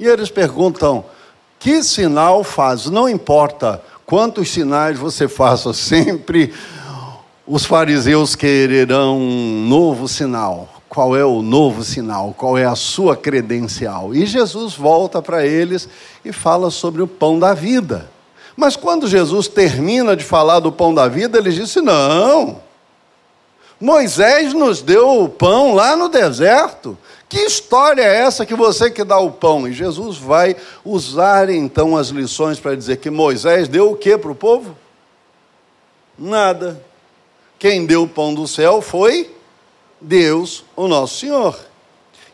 E 0.00 0.06
eles 0.06 0.30
perguntam: 0.30 1.04
que 1.58 1.82
sinal 1.82 2.42
faz? 2.42 2.86
Não 2.86 3.06
importa 3.06 3.82
quantos 4.06 4.48
sinais 4.48 4.98
você 4.98 5.28
faça, 5.28 5.72
sempre 5.74 6.54
os 7.46 7.66
fariseus 7.66 8.34
quererão 8.34 9.18
um 9.18 9.66
novo 9.68 10.08
sinal 10.08 10.73
qual 10.94 11.16
é 11.16 11.24
o 11.24 11.42
novo 11.42 11.82
sinal, 11.82 12.32
qual 12.38 12.56
é 12.56 12.64
a 12.64 12.76
sua 12.76 13.16
credencial. 13.16 14.14
E 14.14 14.24
Jesus 14.24 14.74
volta 14.74 15.20
para 15.20 15.44
eles 15.44 15.88
e 16.24 16.32
fala 16.32 16.70
sobre 16.70 17.02
o 17.02 17.08
pão 17.08 17.36
da 17.36 17.52
vida. 17.52 18.08
Mas 18.56 18.76
quando 18.76 19.08
Jesus 19.08 19.48
termina 19.48 20.14
de 20.14 20.22
falar 20.22 20.60
do 20.60 20.70
pão 20.70 20.94
da 20.94 21.08
vida, 21.08 21.36
ele 21.36 21.50
disse: 21.50 21.80
Não, 21.80 22.62
Moisés 23.80 24.54
nos 24.54 24.80
deu 24.80 25.24
o 25.24 25.28
pão 25.28 25.74
lá 25.74 25.96
no 25.96 26.08
deserto. 26.08 26.96
Que 27.28 27.40
história 27.40 28.02
é 28.02 28.20
essa 28.20 28.46
que 28.46 28.54
você 28.54 28.88
que 28.88 29.02
dá 29.02 29.18
o 29.18 29.32
pão? 29.32 29.66
E 29.66 29.72
Jesus 29.72 30.16
vai 30.16 30.54
usar 30.84 31.50
então 31.50 31.96
as 31.96 32.08
lições 32.08 32.60
para 32.60 32.76
dizer 32.76 32.98
que 32.98 33.10
Moisés 33.10 33.66
deu 33.66 33.90
o 33.90 33.96
que 33.96 34.16
para 34.16 34.30
o 34.30 34.36
povo? 34.36 34.76
Nada. 36.16 36.80
Quem 37.58 37.84
deu 37.84 38.04
o 38.04 38.08
pão 38.08 38.32
do 38.32 38.46
céu 38.46 38.80
foi 38.80 39.33
Deus, 40.04 40.64
o 40.76 40.86
nosso 40.86 41.18
Senhor. 41.18 41.58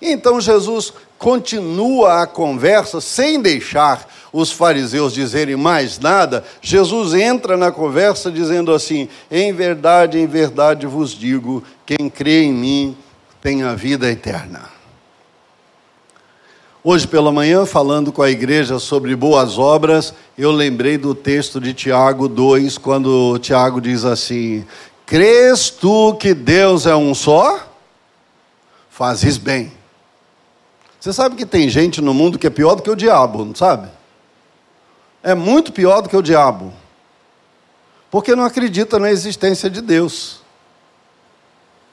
Então 0.03 0.41
Jesus 0.41 0.93
continua 1.19 2.23
a 2.23 2.27
conversa 2.27 3.01
sem 3.01 3.41
deixar 3.41 4.09
os 4.33 4.51
fariseus 4.51 5.13
dizerem 5.13 5.57
mais 5.57 5.99
nada. 5.99 6.45
Jesus 6.63 7.15
entra 7.15 7.57
na 7.57 7.71
conversa 7.71 8.31
dizendo 8.31 8.73
assim: 8.73 9.09
Em 9.31 9.53
verdade, 9.53 10.19
em 10.19 10.27
verdade 10.27 10.87
vos 10.87 11.11
digo, 11.11 11.63
quem 11.85 12.09
crê 12.09 12.45
em 12.45 12.53
mim 12.53 12.97
tem 13.41 13.63
a 13.63 13.75
vida 13.75 14.11
eterna. 14.11 14.81
Hoje 16.83 17.07
pela 17.07 17.31
manhã, 17.31 17.67
falando 17.67 18.11
com 18.11 18.23
a 18.23 18.31
igreja 18.31 18.79
sobre 18.79 19.15
boas 19.15 19.59
obras, 19.59 20.15
eu 20.39 20.51
lembrei 20.51 20.97
do 20.97 21.15
texto 21.15 21.61
de 21.61 21.75
Tiago 21.75 22.27
2, 22.27 22.79
quando 22.79 23.39
Tiago 23.39 23.83
diz 23.83 24.07
assim: 24.07 24.65
Crês 25.11 25.71
tu 25.71 26.15
que 26.15 26.33
Deus 26.33 26.87
é 26.87 26.95
um 26.95 27.17
só? 27.17 27.69
Fazes 28.89 29.37
bem. 29.37 29.73
Você 31.01 31.13
sabe 31.13 31.35
que 31.35 31.45
tem 31.45 31.69
gente 31.69 32.01
no 32.01 32.15
mundo 32.15 32.39
que 32.39 32.47
é 32.47 32.51
pior 32.51 32.77
do 32.77 32.83
que 32.83 32.91
o 32.91 32.95
diabo, 32.95 33.45
não 33.45 33.53
sabe? 33.53 33.89
É 35.21 35.35
muito 35.35 35.73
pior 35.73 36.01
do 36.01 36.09
que 36.09 36.17
o 36.17 36.23
diabo. 36.23 36.73
Porque 38.09 38.37
não 38.37 38.45
acredita 38.45 39.01
na 39.01 39.11
existência 39.11 39.69
de 39.69 39.81
Deus. 39.81 40.43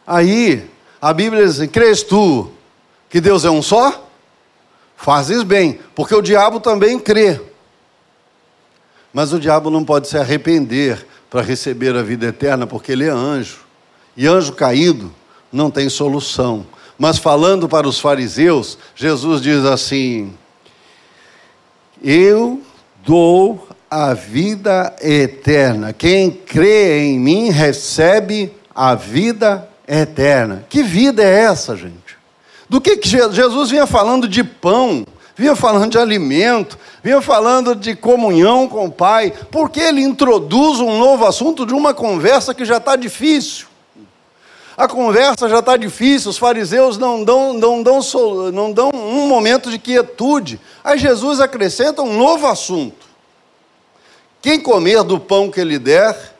Aí, 0.05 0.69
a 1.01 1.11
Bíblia 1.11 1.43
diz 1.43 1.55
assim: 1.55 1.67
crês 1.67 2.03
tu 2.03 2.51
que 3.09 3.19
Deus 3.19 3.43
é 3.45 3.49
um 3.49 3.63
só? 3.63 4.07
Fazes 4.95 5.41
bem, 5.41 5.79
porque 5.95 6.13
o 6.13 6.21
diabo 6.21 6.59
também 6.59 6.99
crê. 6.99 7.41
Mas 9.11 9.33
o 9.33 9.39
diabo 9.39 9.71
não 9.71 9.83
pode 9.83 10.07
se 10.07 10.19
arrepender 10.19 11.06
para 11.29 11.41
receber 11.41 11.95
a 11.95 12.01
vida 12.01 12.27
eterna, 12.27 12.65
porque 12.65 12.91
ele 12.91 13.05
é 13.05 13.09
anjo. 13.09 13.59
E 14.15 14.27
anjo 14.27 14.53
caído 14.53 15.13
não 15.51 15.69
tem 15.69 15.89
solução. 15.89 16.65
Mas 16.97 17.17
falando 17.17 17.69
para 17.69 17.87
os 17.87 17.99
fariseus, 17.99 18.77
Jesus 18.95 19.41
diz 19.41 19.63
assim: 19.65 20.33
Eu 22.03 22.61
dou 23.05 23.67
a 23.89 24.13
vida 24.13 24.95
eterna. 25.01 25.93
Quem 25.93 26.31
crê 26.31 26.99
em 27.05 27.19
mim 27.19 27.49
recebe 27.49 28.51
a 28.73 28.95
vida 28.95 29.67
eterna. 29.87 30.65
Que 30.69 30.83
vida 30.83 31.23
é 31.23 31.43
essa, 31.43 31.75
gente? 31.75 32.17
Do 32.69 32.81
que, 32.81 32.97
que 32.97 33.07
Jesus 33.07 33.69
vinha 33.69 33.87
falando 33.87 34.27
de 34.27 34.43
pão, 34.43 35.05
vinha 35.37 35.55
falando 35.55 35.91
de 35.91 35.99
alimento, 35.99 36.77
vinha 37.03 37.21
falando 37.21 37.75
de 37.75 37.95
comunhão 37.95 38.67
com 38.67 38.85
o 38.85 38.91
Pai, 38.91 39.31
porque 39.51 39.79
ele 39.79 40.01
introduz 40.01 40.79
um 40.79 40.97
novo 40.97 41.25
assunto 41.25 41.65
de 41.65 41.73
uma 41.73 41.93
conversa 41.93 42.53
que 42.53 42.65
já 42.65 42.77
está 42.77 42.95
difícil. 42.95 43.67
A 44.75 44.87
conversa 44.87 45.47
já 45.47 45.59
está 45.59 45.77
difícil, 45.77 46.29
os 46.29 46.37
fariseus 46.37 46.97
não 46.97 47.23
dão, 47.23 47.53
não, 47.53 47.81
dão, 47.81 47.99
não 48.51 48.71
dão 48.71 48.91
um 48.93 49.27
momento 49.27 49.69
de 49.71 49.79
quietude. 49.79 50.59
Aí 50.83 50.97
Jesus 50.97 51.39
acrescenta 51.39 52.01
um 52.01 52.17
novo 52.17 52.47
assunto. 52.47 53.07
Quem 54.41 54.59
comer 54.59 55.03
do 55.03 55.19
pão 55.19 55.49
que 55.49 55.59
ele 55.59 55.79
der, 55.79 56.35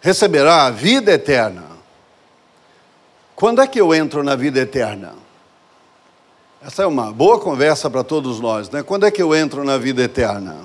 receberá 0.00 0.64
a 0.64 0.70
vida 0.70 1.12
eterna. 1.12 1.64
Quando 3.34 3.60
é 3.60 3.66
que 3.66 3.80
eu 3.80 3.94
entro 3.94 4.22
na 4.22 4.34
vida 4.34 4.58
eterna? 4.60 5.25
Essa 6.66 6.82
é 6.82 6.86
uma 6.86 7.12
boa 7.12 7.38
conversa 7.38 7.88
para 7.88 8.02
todos 8.02 8.40
nós, 8.40 8.68
né? 8.70 8.82
Quando 8.82 9.06
é 9.06 9.10
que 9.12 9.22
eu 9.22 9.32
entro 9.32 9.62
na 9.62 9.78
vida 9.78 10.02
eterna? 10.02 10.56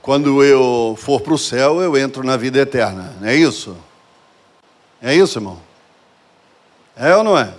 Quando 0.00 0.42
eu 0.42 0.96
for 0.98 1.20
para 1.20 1.34
o 1.34 1.38
céu, 1.38 1.82
eu 1.82 1.94
entro 1.94 2.24
na 2.24 2.38
vida 2.38 2.58
eterna, 2.58 3.14
não 3.20 3.28
é 3.28 3.36
isso? 3.36 3.76
É 5.02 5.14
isso, 5.14 5.36
irmão? 5.36 5.60
É 6.96 7.14
ou 7.14 7.22
não 7.22 7.38
é? 7.38 7.52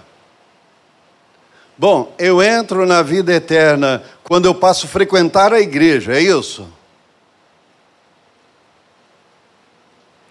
Bom, 1.78 2.12
eu 2.18 2.42
entro 2.42 2.84
na 2.88 3.04
vida 3.04 3.32
eterna 3.32 4.02
quando 4.24 4.46
eu 4.46 4.56
passo 4.56 4.88
a 4.88 4.90
frequentar 4.90 5.54
a 5.54 5.62
igreja, 5.62 6.14
é 6.14 6.20
isso? 6.20 6.68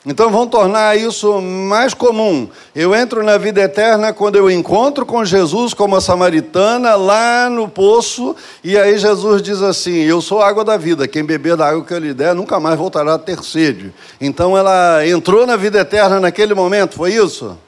Então 0.05 0.31
vamos 0.31 0.49
tornar 0.49 0.97
isso 0.97 1.43
mais 1.43 1.93
comum. 1.93 2.49
Eu 2.75 2.95
entro 2.95 3.23
na 3.23 3.37
vida 3.37 3.61
eterna 3.61 4.15
quando 4.15 4.37
eu 4.37 4.51
encontro 4.51 5.05
com 5.05 5.23
Jesus 5.27 5.75
como 5.75 5.95
a 5.95 6.01
samaritana 6.01 6.95
lá 6.95 7.51
no 7.51 7.69
poço, 7.69 8.35
e 8.65 8.79
aí 8.79 8.97
Jesus 8.97 9.43
diz 9.43 9.61
assim: 9.61 9.97
Eu 9.97 10.23
sou 10.23 10.41
a 10.41 10.49
água 10.49 10.65
da 10.65 10.79
vida, 10.79 11.07
quem 11.07 11.23
beber 11.23 11.55
da 11.55 11.69
água 11.69 11.85
que 11.85 11.93
eu 11.93 11.99
lhe 11.99 12.15
der 12.15 12.35
nunca 12.35 12.59
mais 12.59 12.79
voltará 12.79 13.15
a 13.15 13.19
ter 13.19 13.43
sede. 13.45 13.93
Então 14.19 14.57
ela 14.57 15.07
entrou 15.07 15.47
na 15.47 15.57
vida 15.57 15.81
eterna 15.81 16.19
naquele 16.19 16.55
momento, 16.55 16.95
foi 16.95 17.13
isso? 17.13 17.59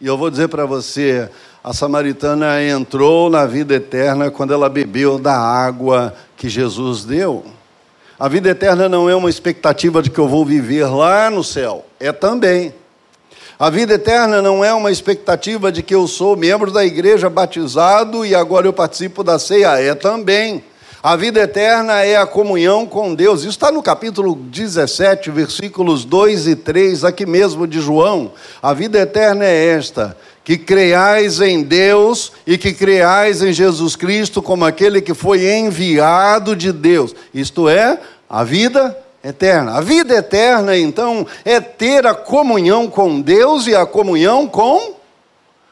E 0.00 0.06
eu 0.06 0.16
vou 0.16 0.30
dizer 0.30 0.46
para 0.46 0.64
você: 0.64 1.28
a 1.62 1.72
samaritana 1.72 2.62
entrou 2.62 3.28
na 3.28 3.46
vida 3.46 3.74
eterna 3.74 4.30
quando 4.30 4.54
ela 4.54 4.68
bebeu 4.68 5.18
da 5.18 5.36
água 5.36 6.14
que 6.36 6.48
Jesus 6.48 7.04
deu. 7.04 7.44
A 8.18 8.28
vida 8.28 8.50
eterna 8.50 8.88
não 8.88 9.10
é 9.10 9.14
uma 9.14 9.28
expectativa 9.28 10.00
de 10.00 10.08
que 10.08 10.20
eu 10.20 10.28
vou 10.28 10.44
viver 10.44 10.86
lá 10.86 11.28
no 11.30 11.42
céu, 11.42 11.84
é 11.98 12.12
também. 12.12 12.72
A 13.58 13.70
vida 13.70 13.94
eterna 13.94 14.40
não 14.40 14.64
é 14.64 14.72
uma 14.72 14.90
expectativa 14.90 15.72
de 15.72 15.82
que 15.82 15.94
eu 15.94 16.06
sou 16.06 16.36
membro 16.36 16.70
da 16.70 16.84
igreja 16.84 17.28
batizado 17.28 18.24
e 18.24 18.34
agora 18.34 18.66
eu 18.66 18.72
participo 18.72 19.24
da 19.24 19.38
ceia, 19.38 19.80
é 19.80 19.94
também. 19.94 20.62
A 21.02 21.16
vida 21.16 21.40
eterna 21.40 22.02
é 22.02 22.16
a 22.16 22.26
comunhão 22.26 22.86
com 22.86 23.14
Deus. 23.14 23.40
Isso 23.40 23.50
está 23.50 23.70
no 23.70 23.82
capítulo 23.82 24.34
17, 24.34 25.30
versículos 25.30 26.04
2 26.04 26.46
e 26.46 26.56
3, 26.56 27.04
aqui 27.04 27.26
mesmo 27.26 27.66
de 27.66 27.80
João. 27.80 28.32
A 28.62 28.72
vida 28.72 28.98
eterna 28.98 29.44
é 29.44 29.66
esta: 29.66 30.16
que 30.44 30.58
creais 30.58 31.40
em 31.40 31.62
Deus 31.62 32.32
e 32.46 32.58
que 32.58 32.74
creais 32.74 33.42
em 33.42 33.52
Jesus 33.52 33.96
Cristo 33.96 34.42
como 34.42 34.64
aquele 34.64 35.00
que 35.00 35.14
foi 35.14 35.50
enviado 35.50 36.54
de 36.54 36.70
Deus. 36.70 37.14
Isto 37.32 37.68
é, 37.68 37.98
a 38.28 38.44
vida 38.44 38.96
eterna. 39.24 39.78
A 39.78 39.80
vida 39.80 40.14
eterna, 40.14 40.76
então, 40.76 41.26
é 41.44 41.58
ter 41.60 42.06
a 42.06 42.14
comunhão 42.14 42.88
com 42.88 43.20
Deus 43.20 43.66
e 43.66 43.74
a 43.74 43.86
comunhão 43.86 44.46
com 44.46 44.94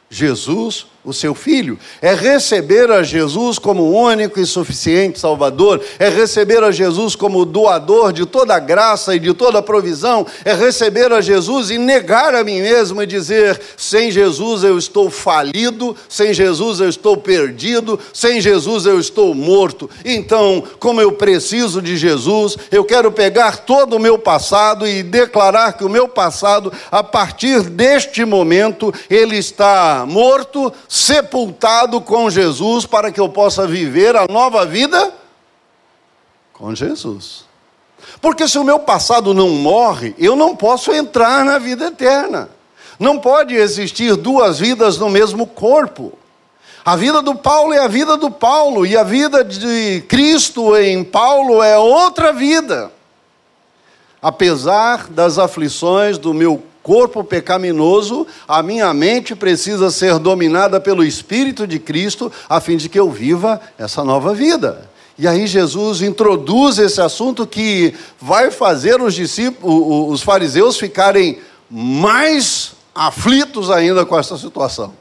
Jesus 0.09 0.87
o 1.05 1.13
seu 1.13 1.35
filho, 1.35 1.77
é 2.01 2.15
receber 2.15 2.91
a 2.91 3.03
Jesus 3.03 3.59
como 3.59 3.91
único 3.91 4.39
e 4.39 4.47
suficiente 4.47 5.19
Salvador, 5.19 5.81
é 5.99 6.09
receber 6.09 6.63
a 6.63 6.71
Jesus 6.71 7.17
como 7.17 7.45
doador 7.45 8.13
de 8.13 8.25
toda 8.25 8.59
graça 8.61 9.17
e 9.17 9.19
de 9.19 9.35
toda 9.35 9.61
provisão, 9.61 10.25
é 10.45 10.55
receber 10.55 11.13
a 11.13 11.21
Jesus 11.21 11.71
e 11.71 11.79
negar 11.79 12.35
a 12.37 12.45
mim 12.45 12.61
mesmo 12.61 13.03
e 13.03 13.07
dizer: 13.07 13.61
sem 13.77 14.13
Jesus 14.13 14.63
eu 14.63 14.79
estou 14.79 15.11
falido, 15.11 15.97
sem 16.09 16.33
Jesus 16.33 16.79
eu 16.79 16.89
estou 16.89 17.17
perdido, 17.17 17.99
sem 18.13 18.41
Jesus 18.41 18.87
eu 18.87 19.01
estou 19.01 19.35
morto. 19.35 19.91
Então, 20.05 20.63
como 20.79 21.01
eu 21.01 21.13
preciso 21.13 21.83
de 21.83 21.97
Jesus, 21.97 22.57
eu 22.71 22.85
quero 22.85 23.11
pegar 23.11 23.59
todo 23.59 23.97
o 23.97 24.01
meu 24.01 24.19
passado 24.19 24.87
e 24.87 25.03
declarar 25.03 25.73
que 25.73 25.85
o 25.85 25.91
meu 25.91 26.07
passado, 26.07 26.73
a 26.93 27.03
partir 27.03 27.63
deste 27.63 28.25
momento, 28.25 28.95
ele 29.11 29.37
está 29.37 30.05
morto 30.07 30.73
sepultado 30.93 32.03
com 32.03 32.29
Jesus 32.29 32.85
para 32.85 33.11
que 33.11 33.19
eu 33.19 33.27
possa 33.27 33.67
viver 33.67 34.15
a 34.15 34.27
nova 34.29 34.67
vida 34.67 35.11
com 36.53 36.75
Jesus. 36.75 37.47
Porque 38.21 38.47
se 38.47 38.59
o 38.59 38.65
meu 38.65 38.79
passado 38.79 39.33
não 39.33 39.49
morre, 39.49 40.15
eu 40.19 40.37
não 40.37 40.55
posso 40.55 40.93
entrar 40.93 41.47
na 41.47 41.59
vida 41.59 41.87
eterna. 41.87 42.51
Não 42.99 43.19
pode 43.19 43.55
existir 43.55 44.17
duas 44.17 44.59
vidas 44.59 44.99
no 44.99 45.09
mesmo 45.09 45.47
corpo. 45.47 46.13
A 46.85 46.95
vida 46.95 47.23
do 47.23 47.35
Paulo 47.37 47.73
é 47.73 47.79
a 47.79 47.89
vida 47.89 48.19
do 48.19 48.31
Paulo, 48.31 48.85
e 48.85 48.95
a 48.95 49.03
vida 49.03 49.43
de 49.43 50.05
Cristo 50.07 50.77
em 50.77 51.03
Paulo 51.03 51.63
é 51.63 51.79
outra 51.79 52.35
vida. 52.35 52.93
Apesar 54.21 55.09
das 55.09 55.39
aflições 55.39 56.19
do 56.19 56.35
meu 56.35 56.63
corpo 56.83 57.23
pecaminoso, 57.23 58.27
a 58.47 58.63
minha 58.63 58.93
mente 58.93 59.35
precisa 59.35 59.91
ser 59.91 60.19
dominada 60.19 60.81
pelo 60.81 61.05
Espírito 61.05 61.67
de 61.67 61.79
Cristo, 61.79 62.31
a 62.49 62.61
fim 62.61 62.77
de 62.77 62.89
que 62.89 62.99
eu 62.99 63.11
viva 63.11 63.61
essa 63.79 64.03
nova 64.03 64.35
vida. 64.35 64.91
E 65.19 65.29
aí 65.29 65.47
Jesus 65.47 66.03
introduz 66.03 66.79
esse 66.79 67.01
assunto 67.01 67.47
que 67.47 67.95
vai 68.21 68.51
fazer 68.51 69.01
os 69.01 69.15
discípulos, 69.15 70.13
os 70.13 70.23
fariseus 70.23 70.77
ficarem 70.77 71.39
mais 71.71 72.73
aflitos 72.95 73.71
ainda 73.71 74.05
com 74.05 74.19
essa 74.19 74.37
situação. 74.37 74.93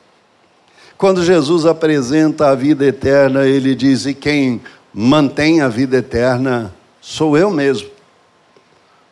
Quando 0.98 1.24
Jesus 1.24 1.66
apresenta 1.66 2.50
a 2.50 2.56
vida 2.56 2.86
eterna, 2.86 3.48
ele 3.48 3.74
diz: 3.74 4.06
"E 4.06 4.14
quem 4.14 4.62
mantém 4.94 5.62
a 5.62 5.68
vida 5.68 5.98
eterna 5.98 6.74
sou 7.00 7.36
eu 7.36 7.50
mesmo, 7.50 7.90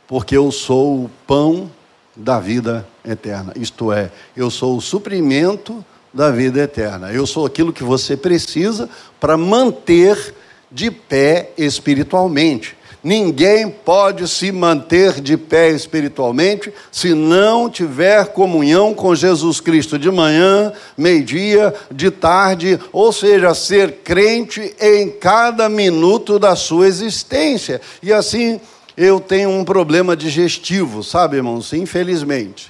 porque 0.08 0.38
eu 0.38 0.52
sou 0.52 1.06
o 1.06 1.12
pão 1.26 1.72
da 2.20 2.40
vida 2.40 2.86
eterna. 3.04 3.54
Isto 3.56 3.92
é, 3.92 4.12
eu 4.36 4.52
sou 4.52 4.78
o 4.78 4.82
suprimento 4.82 5.84
da 6.14 6.30
vida 6.32 6.60
eterna. 6.60 7.12
Eu 7.12 7.26
sou 7.26 7.46
aquilo 7.46 7.72
que 7.72 7.84
você 7.84 8.18
precisa 8.18 8.90
para 9.20 9.38
manter 9.38 10.36
de 10.72 10.92
pé 10.92 11.52
espiritualmente. 11.58 12.78
Ninguém 13.02 13.70
pode 13.70 14.28
se 14.28 14.52
manter 14.52 15.22
de 15.22 15.38
pé 15.38 15.70
espiritualmente 15.70 16.74
se 16.92 17.14
não 17.14 17.70
tiver 17.70 18.26
comunhão 18.34 18.94
com 18.94 19.16
Jesus 19.16 19.62
Cristo 19.62 19.98
de 19.98 20.12
manhã, 20.12 20.74
meio-dia, 20.98 21.74
de 21.90 22.12
tarde, 22.12 22.78
ou 22.92 23.14
seja, 23.14 23.54
ser 23.54 24.00
crente 24.04 24.76
em 24.82 25.10
cada 25.10 25.70
minuto 25.70 26.38
da 26.38 26.58
sua 26.58 26.88
existência. 26.88 27.80
E 28.04 28.12
assim 28.12 28.60
eu 29.02 29.22
tenho 29.22 29.50
um 29.50 29.64
problema 29.64 30.14
digestivo, 30.14 31.06
sabe, 31.06 31.38
irmãos? 31.38 31.72
Infelizmente. 31.72 32.70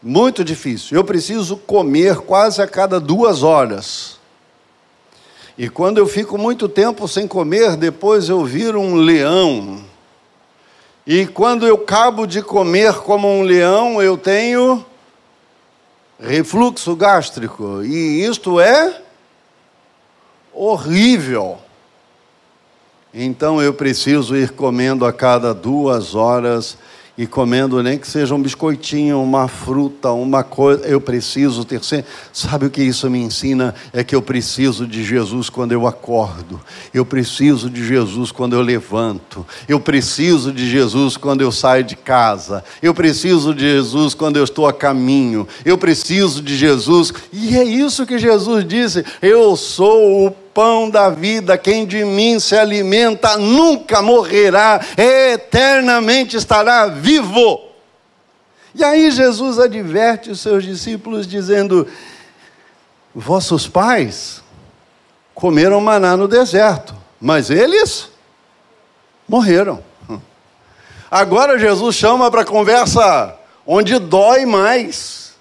Muito 0.00 0.44
difícil. 0.44 0.96
Eu 0.96 1.02
preciso 1.02 1.56
comer 1.56 2.18
quase 2.18 2.62
a 2.62 2.66
cada 2.68 3.00
duas 3.00 3.42
horas. 3.42 4.20
E 5.58 5.68
quando 5.68 5.98
eu 5.98 6.06
fico 6.06 6.38
muito 6.38 6.68
tempo 6.68 7.08
sem 7.08 7.26
comer, 7.26 7.76
depois 7.76 8.28
eu 8.28 8.44
viro 8.44 8.80
um 8.80 8.94
leão. 8.94 9.84
E 11.04 11.26
quando 11.26 11.66
eu 11.66 11.74
acabo 11.74 12.24
de 12.24 12.40
comer 12.40 12.94
como 13.00 13.26
um 13.26 13.42
leão, 13.42 14.00
eu 14.00 14.16
tenho 14.16 14.86
refluxo 16.20 16.94
gástrico. 16.94 17.82
E 17.82 18.24
isto 18.24 18.60
é 18.60 19.02
horrível. 20.52 21.58
Então 23.14 23.60
eu 23.60 23.74
preciso 23.74 24.34
ir 24.34 24.50
comendo 24.50 25.04
a 25.04 25.12
cada 25.12 25.52
duas 25.52 26.14
horas 26.14 26.78
e 27.16 27.26
comendo 27.26 27.82
nem 27.82 27.98
que 27.98 28.08
seja 28.08 28.34
um 28.34 28.40
biscoitinho, 28.40 29.22
uma 29.22 29.46
fruta, 29.46 30.10
uma 30.12 30.42
coisa. 30.42 30.86
Eu 30.86 31.00
preciso 31.00 31.64
ter 31.64 31.84
sempre. 31.84 32.10
Sabe 32.32 32.66
o 32.66 32.70
que 32.70 32.82
isso 32.82 33.10
me 33.10 33.18
ensina? 33.18 33.74
É 33.92 34.02
que 34.02 34.14
eu 34.14 34.22
preciso 34.22 34.86
de 34.86 35.04
Jesus 35.04 35.50
quando 35.50 35.72
eu 35.72 35.86
acordo. 35.86 36.58
Eu 36.92 37.04
preciso 37.04 37.68
de 37.68 37.86
Jesus 37.86 38.32
quando 38.32 38.54
eu 38.54 38.62
levanto. 38.62 39.46
Eu 39.68 39.78
preciso 39.78 40.52
de 40.52 40.68
Jesus 40.68 41.18
quando 41.18 41.42
eu 41.42 41.52
saio 41.52 41.84
de 41.84 41.96
casa. 41.96 42.64
Eu 42.82 42.94
preciso 42.94 43.54
de 43.54 43.60
Jesus 43.60 44.14
quando 44.14 44.38
eu 44.38 44.44
estou 44.44 44.66
a 44.66 44.72
caminho. 44.72 45.46
Eu 45.66 45.76
preciso 45.76 46.40
de 46.40 46.56
Jesus. 46.56 47.12
E 47.30 47.58
é 47.58 47.62
isso 47.62 48.06
que 48.06 48.18
Jesus 48.18 48.66
disse: 48.66 49.04
Eu 49.20 49.54
sou 49.54 50.28
o 50.28 50.41
pão 50.54 50.88
da 50.88 51.10
vida, 51.10 51.56
quem 51.58 51.86
de 51.86 52.04
mim 52.04 52.38
se 52.38 52.56
alimenta 52.56 53.36
nunca 53.36 54.02
morrerá, 54.02 54.80
eternamente 54.96 56.36
estará 56.36 56.86
vivo. 56.86 57.60
E 58.74 58.82
aí 58.82 59.10
Jesus 59.10 59.58
adverte 59.58 60.30
os 60.30 60.40
seus 60.40 60.64
discípulos, 60.64 61.26
dizendo: 61.26 61.86
Vossos 63.14 63.68
pais 63.68 64.42
comeram 65.34 65.80
maná 65.80 66.16
no 66.16 66.28
deserto, 66.28 66.94
mas 67.20 67.50
eles 67.50 68.08
morreram. 69.28 69.82
Agora 71.10 71.58
Jesus 71.58 71.94
chama 71.94 72.30
para 72.30 72.44
conversa 72.44 73.36
onde 73.66 73.98
dói 73.98 74.46
mais 74.46 75.31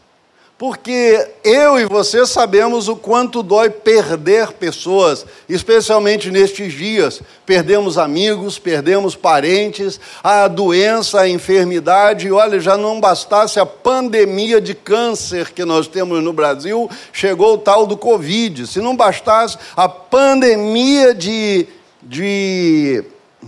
porque 0.62 1.28
eu 1.44 1.80
e 1.80 1.86
você 1.86 2.24
sabemos 2.24 2.88
o 2.88 2.96
quanto 2.96 3.42
dói 3.42 3.68
perder 3.68 4.52
pessoas, 4.52 5.26
especialmente 5.50 6.30
nestes 6.30 6.72
dias. 6.72 7.20
Perdemos 7.48 7.98
amigos, 7.98 8.60
perdemos 8.60 9.16
parentes, 9.16 10.00
a 10.24 10.48
doença, 10.48 11.22
a 11.22 11.28
enfermidade. 11.28 12.32
Olha, 12.32 12.60
já 12.60 12.78
não 12.78 13.00
bastasse 13.00 13.60
a 13.60 13.66
pandemia 13.66 14.62
de 14.62 14.76
câncer 14.76 15.50
que 15.50 15.66
nós 15.66 15.88
temos 15.88 16.22
no 16.24 16.32
Brasil, 16.32 16.88
chegou 17.12 17.56
o 17.56 17.58
tal 17.58 17.88
do 17.88 17.98
Covid. 17.98 18.68
Se 18.68 18.80
não 18.80 18.96
bastasse 18.96 19.58
a 19.76 19.90
pandemia 19.90 21.16
de, 21.16 21.66
de 22.04 23.04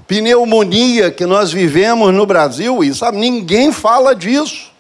pneumonia 0.08 1.12
que 1.12 1.28
nós 1.28 1.52
vivemos 1.52 2.12
no 2.12 2.26
Brasil, 2.26 2.84
e 2.84 2.92
sabe, 2.92 3.20
ninguém 3.20 3.72
fala 3.72 4.16
disso. 4.16 4.73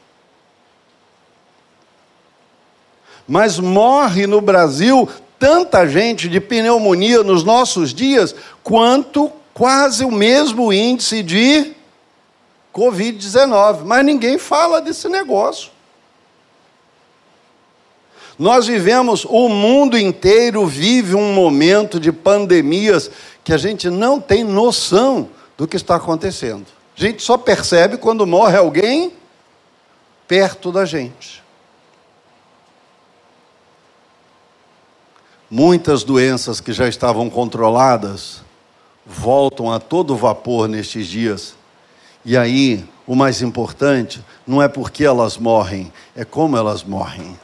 Mas 3.27 3.59
morre 3.59 4.27
no 4.27 4.41
Brasil 4.41 5.07
tanta 5.39 5.87
gente 5.87 6.29
de 6.29 6.39
pneumonia 6.39 7.23
nos 7.23 7.43
nossos 7.43 7.93
dias 7.93 8.33
quanto 8.63 9.31
quase 9.53 10.05
o 10.05 10.11
mesmo 10.11 10.71
índice 10.71 11.21
de 11.21 11.73
Covid-19. 12.73 13.81
Mas 13.83 14.05
ninguém 14.05 14.37
fala 14.37 14.81
desse 14.81 15.07
negócio. 15.09 15.71
Nós 18.39 18.65
vivemos, 18.65 19.25
o 19.25 19.47
mundo 19.47 19.97
inteiro 19.97 20.65
vive 20.65 21.13
um 21.13 21.33
momento 21.33 21.99
de 21.99 22.11
pandemias 22.11 23.11
que 23.43 23.53
a 23.53 23.57
gente 23.57 23.89
não 23.89 24.19
tem 24.19 24.43
noção 24.43 25.29
do 25.55 25.67
que 25.67 25.75
está 25.75 25.95
acontecendo. 25.95 26.65
A 26.97 26.99
gente 27.01 27.21
só 27.21 27.37
percebe 27.37 27.97
quando 27.97 28.25
morre 28.25 28.57
alguém 28.57 29.13
perto 30.27 30.71
da 30.71 30.83
gente. 30.83 31.42
Muitas 35.55 36.03
doenças 36.03 36.59
que 36.59 36.73
já 36.73 36.87
estavam 36.87 37.29
controladas 37.29 38.41
voltam 39.05 39.71
a 39.71 39.79
todo 39.79 40.15
vapor 40.15 40.67
nestes 40.67 41.05
dias. 41.05 41.53
E 42.25 42.35
aí, 42.35 42.83
o 43.05 43.15
mais 43.15 43.39
importante 43.39 44.19
não 44.47 44.63
é 44.63 44.67
porque 44.67 45.05
elas 45.05 45.37
morrem, 45.37 45.93
é 46.15 46.25
como 46.25 46.57
elas 46.57 46.83
morrem. 46.83 47.37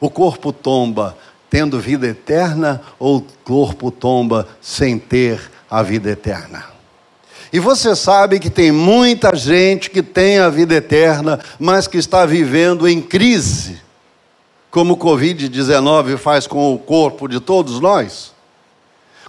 O 0.00 0.08
corpo 0.08 0.52
tomba 0.52 1.18
tendo 1.50 1.80
vida 1.80 2.06
eterna 2.06 2.80
ou 3.00 3.16
o 3.16 3.26
corpo 3.42 3.90
tomba 3.90 4.46
sem 4.60 4.96
ter 4.96 5.50
a 5.68 5.82
vida 5.82 6.10
eterna? 6.10 6.64
E 7.52 7.58
você 7.58 7.96
sabe 7.96 8.38
que 8.38 8.48
tem 8.48 8.70
muita 8.70 9.34
gente 9.34 9.90
que 9.90 10.04
tem 10.04 10.38
a 10.38 10.48
vida 10.48 10.76
eterna, 10.76 11.40
mas 11.58 11.88
que 11.88 11.98
está 11.98 12.24
vivendo 12.24 12.86
em 12.86 13.02
crise 13.02 13.82
como 14.74 14.94
o 14.94 14.96
Covid-19 14.96 16.16
faz 16.16 16.48
com 16.48 16.74
o 16.74 16.78
corpo 16.80 17.28
de 17.28 17.38
todos 17.38 17.78
nós? 17.78 18.32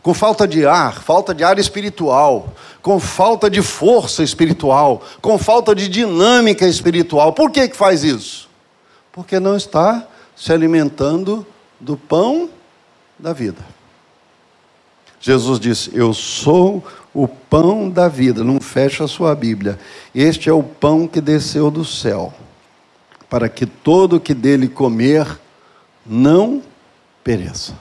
Com 0.01 0.11
falta 0.11 0.47
de 0.47 0.65
ar, 0.65 1.03
falta 1.03 1.35
de 1.35 1.43
ar 1.43 1.59
espiritual, 1.59 2.51
com 2.81 2.99
falta 2.99 3.47
de 3.47 3.61
força 3.61 4.23
espiritual, 4.23 5.03
com 5.21 5.37
falta 5.37 5.75
de 5.75 5.87
dinâmica 5.87 6.67
espiritual. 6.67 7.31
Por 7.31 7.51
que, 7.51 7.67
que 7.67 7.77
faz 7.77 8.03
isso? 8.03 8.49
Porque 9.11 9.39
não 9.39 9.55
está 9.55 10.07
se 10.35 10.51
alimentando 10.51 11.45
do 11.79 11.95
pão 11.95 12.49
da 13.19 13.31
vida. 13.31 13.63
Jesus 15.19 15.59
disse: 15.59 15.91
Eu 15.93 16.11
sou 16.11 16.83
o 17.13 17.27
pão 17.27 17.87
da 17.87 18.07
vida. 18.07 18.43
Não 18.43 18.59
fecha 18.59 19.03
a 19.03 19.07
sua 19.07 19.35
Bíblia. 19.35 19.77
Este 20.13 20.49
é 20.49 20.53
o 20.53 20.63
pão 20.63 21.07
que 21.07 21.21
desceu 21.21 21.69
do 21.69 21.85
céu 21.85 22.33
para 23.29 23.49
que 23.49 23.65
todo 23.65 24.19
que 24.19 24.33
dele 24.33 24.67
comer 24.67 25.39
não 26.05 26.61
pereça. 27.23 27.73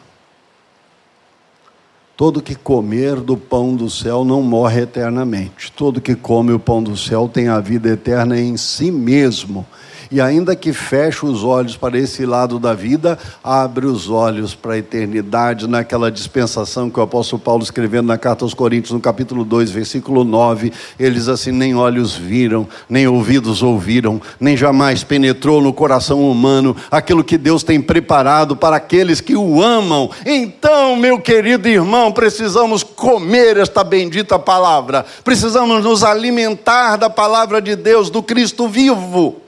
Todo 2.16 2.40
que 2.40 2.54
comer 2.54 3.16
do 3.16 3.36
pão 3.36 3.74
do 3.74 3.90
céu 3.90 4.24
não 4.24 4.40
morre 4.40 4.82
eternamente. 4.82 5.72
Todo 5.72 6.00
que 6.00 6.14
come 6.14 6.52
o 6.52 6.60
pão 6.60 6.82
do 6.82 6.96
céu 6.96 7.28
tem 7.28 7.48
a 7.48 7.58
vida 7.58 7.88
eterna 7.88 8.38
em 8.38 8.56
si 8.56 8.90
mesmo 8.90 9.66
e 10.14 10.20
ainda 10.20 10.54
que 10.54 10.72
feche 10.72 11.26
os 11.26 11.42
olhos 11.42 11.76
para 11.76 11.98
esse 11.98 12.24
lado 12.24 12.60
da 12.60 12.72
vida, 12.72 13.18
abre 13.42 13.84
os 13.84 14.08
olhos 14.08 14.54
para 14.54 14.74
a 14.74 14.78
eternidade, 14.78 15.66
naquela 15.66 16.08
dispensação 16.08 16.88
que 16.88 17.00
o 17.00 17.02
apóstolo 17.02 17.42
Paulo 17.42 17.64
escrevendo 17.64 18.06
na 18.06 18.16
carta 18.16 18.44
aos 18.44 18.54
Coríntios, 18.54 18.92
no 18.92 19.00
capítulo 19.00 19.44
2, 19.44 19.72
versículo 19.72 20.22
9, 20.22 20.72
ele 21.00 21.16
diz 21.16 21.26
assim: 21.26 21.50
nem 21.50 21.74
olhos 21.74 22.14
viram, 22.14 22.68
nem 22.88 23.08
ouvidos 23.08 23.60
ouviram, 23.60 24.22
nem 24.38 24.56
jamais 24.56 25.02
penetrou 25.02 25.60
no 25.60 25.72
coração 25.72 26.30
humano 26.30 26.76
aquilo 26.92 27.24
que 27.24 27.36
Deus 27.36 27.64
tem 27.64 27.80
preparado 27.80 28.54
para 28.54 28.76
aqueles 28.76 29.20
que 29.20 29.34
o 29.34 29.60
amam. 29.60 30.08
Então, 30.24 30.94
meu 30.94 31.18
querido 31.18 31.66
irmão, 31.66 32.12
precisamos 32.12 32.84
comer 32.84 33.56
esta 33.56 33.82
bendita 33.82 34.38
palavra, 34.38 35.04
precisamos 35.24 35.82
nos 35.82 36.04
alimentar 36.04 36.94
da 36.98 37.10
palavra 37.10 37.60
de 37.60 37.74
Deus, 37.74 38.10
do 38.10 38.22
Cristo 38.22 38.68
vivo. 38.68 39.42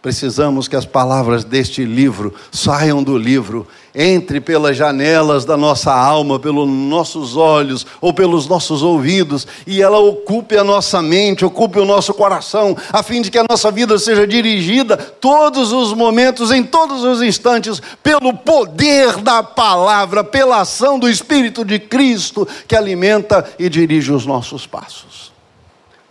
Precisamos 0.00 0.68
que 0.68 0.76
as 0.76 0.84
palavras 0.84 1.42
deste 1.42 1.84
livro 1.84 2.32
saiam 2.52 3.02
do 3.02 3.18
livro, 3.18 3.66
entre 3.92 4.40
pelas 4.40 4.76
janelas 4.76 5.44
da 5.44 5.56
nossa 5.56 5.92
alma, 5.92 6.38
pelos 6.38 6.68
nossos 6.68 7.36
olhos 7.36 7.84
ou 8.00 8.14
pelos 8.14 8.46
nossos 8.46 8.80
ouvidos, 8.80 9.44
e 9.66 9.82
ela 9.82 9.98
ocupe 9.98 10.56
a 10.56 10.62
nossa 10.62 11.02
mente, 11.02 11.44
ocupe 11.44 11.80
o 11.80 11.84
nosso 11.84 12.14
coração, 12.14 12.76
a 12.92 13.02
fim 13.02 13.20
de 13.20 13.28
que 13.28 13.38
a 13.38 13.46
nossa 13.50 13.72
vida 13.72 13.98
seja 13.98 14.24
dirigida 14.24 14.96
todos 14.96 15.72
os 15.72 15.92
momentos, 15.92 16.52
em 16.52 16.62
todos 16.62 17.02
os 17.02 17.20
instantes, 17.20 17.82
pelo 18.00 18.32
poder 18.32 19.16
da 19.16 19.42
palavra, 19.42 20.22
pela 20.22 20.60
ação 20.60 20.96
do 20.96 21.10
Espírito 21.10 21.64
de 21.64 21.80
Cristo 21.80 22.46
que 22.68 22.76
alimenta 22.76 23.44
e 23.58 23.68
dirige 23.68 24.12
os 24.12 24.24
nossos 24.24 24.64
passos. 24.64 25.37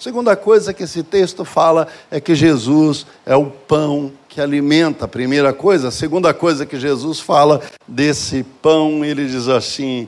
Segunda 0.07 0.37
coisa 0.37 0.73
que 0.73 0.83
esse 0.83 1.03
texto 1.03 1.43
fala 1.43 1.85
é 2.09 2.21
que 2.21 2.33
Jesus 2.33 3.05
é 3.25 3.35
o 3.35 3.47
pão 3.47 4.09
que 4.29 4.39
alimenta. 4.39 5.05
Primeira 5.05 5.51
coisa. 5.51 5.89
A 5.89 5.91
segunda 5.91 6.33
coisa 6.33 6.65
que 6.65 6.79
Jesus 6.79 7.19
fala 7.19 7.61
desse 7.85 8.41
pão, 8.61 9.03
ele 9.03 9.27
diz 9.27 9.49
assim: 9.49 10.07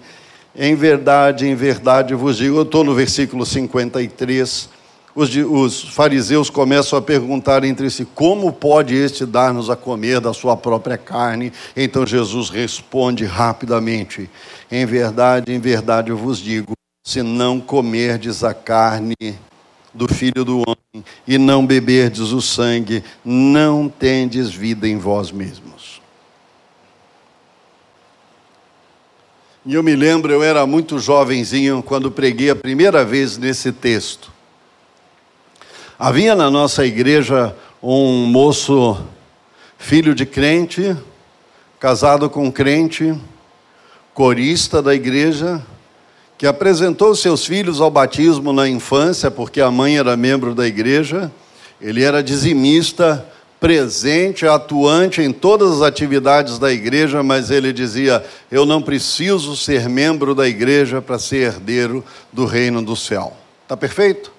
em 0.55 0.73
verdade, 0.73 1.45
em 1.45 1.53
verdade 1.53 2.15
vos 2.15 2.37
digo. 2.37 2.55
Eu 2.55 2.61
estou 2.61 2.85
no 2.85 2.95
versículo 2.95 3.45
53. 3.45 4.69
Os, 5.13 5.35
os 5.35 5.81
fariseus 5.89 6.49
começam 6.49 6.97
a 6.97 7.01
perguntar 7.01 7.65
entre 7.65 7.89
si: 7.89 8.05
como 8.05 8.53
pode 8.53 8.95
este 8.95 9.25
dar-nos 9.25 9.69
a 9.69 9.75
comer 9.75 10.21
da 10.21 10.33
sua 10.33 10.55
própria 10.55 10.97
carne? 10.97 11.51
Então 11.75 12.07
Jesus 12.07 12.49
responde 12.49 13.25
rapidamente: 13.25 14.29
em 14.71 14.85
verdade, 14.85 15.51
em 15.51 15.59
verdade 15.59 16.13
vos 16.13 16.39
digo. 16.39 16.71
Se 17.05 17.21
não 17.21 17.59
comerdes 17.59 18.45
a 18.45 18.53
carne 18.53 19.15
do 19.93 20.07
Filho 20.07 20.45
do 20.45 20.59
Homem 20.59 21.05
e 21.27 21.37
não 21.37 21.65
beberdes 21.65 22.31
o 22.31 22.41
sangue, 22.41 23.03
não 23.23 23.89
tendes 23.89 24.49
vida 24.49 24.87
em 24.87 24.97
vós 24.97 25.31
mesmos. 25.31 26.01
E 29.65 29.73
eu 29.73 29.83
me 29.83 29.95
lembro, 29.95 30.31
eu 30.31 30.41
era 30.41 30.65
muito 30.65 30.99
jovenzinho 30.99 31.83
quando 31.83 32.09
preguei 32.09 32.49
a 32.49 32.55
primeira 32.55 33.03
vez 33.03 33.37
nesse 33.37 33.71
texto. 33.71 34.31
Havia 35.97 36.33
na 36.33 36.49
nossa 36.49 36.85
igreja 36.85 37.55
um 37.83 38.25
moço, 38.25 39.05
filho 39.77 40.15
de 40.15 40.25
crente, 40.25 40.95
casado 41.79 42.29
com 42.29 42.51
crente, 42.51 43.13
corista 44.13 44.81
da 44.81 44.95
igreja, 44.95 45.61
que 46.39 46.47
apresentou 46.47 47.13
seus 47.13 47.45
filhos 47.45 47.81
ao 47.81 47.91
batismo 47.91 48.53
na 48.53 48.67
infância, 48.67 49.29
porque 49.29 49.59
a 49.59 49.69
mãe 49.69 49.97
era 49.97 50.15
membro 50.15 50.55
da 50.55 50.65
igreja, 50.65 51.29
ele 51.81 52.01
era 52.01 52.23
dizimista, 52.23 53.25
presente, 53.59 54.47
atuante 54.47 55.21
em 55.21 55.33
todas 55.33 55.69
as 55.73 55.81
atividades 55.81 56.57
da 56.57 56.71
igreja, 56.71 57.21
mas 57.21 57.51
ele 57.51 57.73
dizia: 57.73 58.23
Eu 58.49 58.65
não 58.65 58.81
preciso 58.81 59.53
ser 59.57 59.89
membro 59.89 60.33
da 60.33 60.47
igreja 60.47 61.01
para 61.01 61.19
ser 61.19 61.41
herdeiro 61.55 62.01
do 62.31 62.45
reino 62.45 62.81
do 62.81 62.95
céu. 62.95 63.33
Está 63.63 63.75
perfeito? 63.75 64.31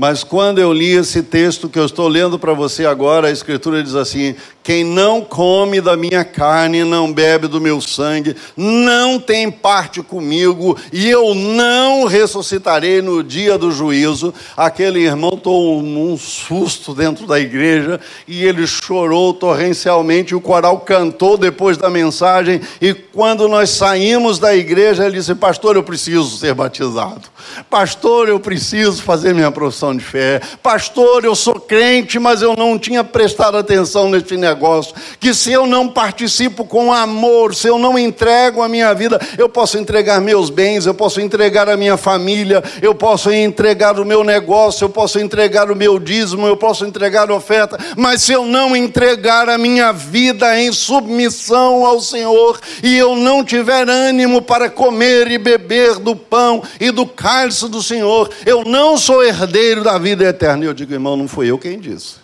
Mas 0.00 0.24
quando 0.24 0.58
eu 0.58 0.72
li 0.72 0.92
esse 0.92 1.22
texto 1.22 1.68
que 1.68 1.78
eu 1.78 1.84
estou 1.84 2.08
lendo 2.08 2.38
para 2.38 2.54
você 2.54 2.86
agora, 2.86 3.28
a 3.28 3.30
Escritura 3.30 3.82
diz 3.82 3.94
assim: 3.94 4.34
quem 4.62 4.82
não 4.82 5.20
come 5.20 5.78
da 5.78 5.94
minha 5.94 6.24
carne, 6.24 6.84
não 6.84 7.12
bebe 7.12 7.46
do 7.46 7.60
meu 7.60 7.82
sangue, 7.82 8.34
não 8.56 9.18
tem 9.18 9.50
parte 9.50 10.02
comigo, 10.02 10.74
e 10.90 11.06
eu 11.10 11.34
não 11.34 12.06
ressuscitarei 12.06 13.02
no 13.02 13.22
dia 13.22 13.58
do 13.58 13.70
juízo. 13.70 14.32
Aquele 14.56 15.00
irmão 15.00 15.32
tomou 15.32 15.82
um 15.82 16.16
susto 16.16 16.94
dentro 16.94 17.26
da 17.26 17.38
igreja 17.38 18.00
e 18.26 18.42
ele 18.42 18.66
chorou 18.66 19.34
torrencialmente. 19.34 20.34
O 20.34 20.40
coral 20.40 20.78
cantou 20.80 21.36
depois 21.36 21.76
da 21.76 21.90
mensagem, 21.90 22.62
e 22.80 22.94
quando 22.94 23.48
nós 23.48 23.68
saímos 23.68 24.38
da 24.38 24.56
igreja, 24.56 25.04
ele 25.04 25.16
disse: 25.16 25.34
Pastor, 25.34 25.76
eu 25.76 25.82
preciso 25.82 26.38
ser 26.38 26.54
batizado. 26.54 27.28
Pastor, 27.68 28.30
eu 28.30 28.40
preciso 28.40 29.02
fazer 29.02 29.34
minha 29.34 29.50
profissão 29.50 29.89
de 29.94 30.04
fé. 30.04 30.40
Pastor, 30.62 31.24
eu 31.24 31.34
sou 31.34 31.54
crente, 31.54 32.18
mas 32.18 32.42
eu 32.42 32.54
não 32.56 32.78
tinha 32.78 33.02
prestado 33.02 33.56
atenção 33.56 34.08
neste 34.08 34.36
negócio. 34.36 34.94
Que 35.18 35.32
se 35.34 35.52
eu 35.52 35.66
não 35.66 35.88
participo 35.88 36.64
com 36.64 36.92
amor, 36.92 37.54
se 37.54 37.68
eu 37.68 37.78
não 37.78 37.98
entrego 37.98 38.62
a 38.62 38.68
minha 38.68 38.92
vida, 38.94 39.20
eu 39.38 39.48
posso 39.48 39.78
entregar 39.78 40.20
meus 40.20 40.50
bens, 40.50 40.86
eu 40.86 40.94
posso 40.94 41.20
entregar 41.20 41.68
a 41.68 41.76
minha 41.76 41.96
família, 41.96 42.62
eu 42.82 42.94
posso 42.94 43.32
entregar 43.32 43.98
o 43.98 44.04
meu 44.04 44.22
negócio, 44.22 44.84
eu 44.84 44.88
posso 44.88 45.18
entregar 45.18 45.70
o 45.70 45.76
meu 45.76 45.98
dízimo, 45.98 46.46
eu 46.46 46.56
posso 46.56 46.84
entregar 46.84 47.30
oferta, 47.30 47.78
mas 47.96 48.22
se 48.22 48.32
eu 48.32 48.44
não 48.44 48.76
entregar 48.76 49.48
a 49.48 49.56
minha 49.56 49.92
vida 49.92 50.58
em 50.58 50.72
submissão 50.72 51.84
ao 51.86 52.00
Senhor 52.00 52.60
e 52.82 52.96
eu 52.96 53.16
não 53.16 53.44
tiver 53.44 53.88
ânimo 53.88 54.42
para 54.42 54.68
comer 54.68 55.30
e 55.30 55.38
beber 55.38 55.98
do 55.98 56.14
pão 56.14 56.62
e 56.78 56.90
do 56.90 57.06
cálice 57.06 57.68
do 57.68 57.82
Senhor, 57.82 58.30
eu 58.44 58.64
não 58.64 58.96
sou 58.96 59.22
herdeiro 59.24 59.69
da 59.76 59.98
vida 59.98 60.24
eterna. 60.24 60.64
E 60.64 60.66
eu 60.66 60.74
digo, 60.74 60.92
irmão, 60.92 61.16
não 61.16 61.28
fui 61.28 61.50
eu 61.50 61.58
quem 61.58 61.78
disse. 61.78 62.16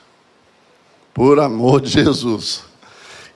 Por 1.14 1.38
amor 1.38 1.80
de 1.80 1.90
Jesus. 1.90 2.64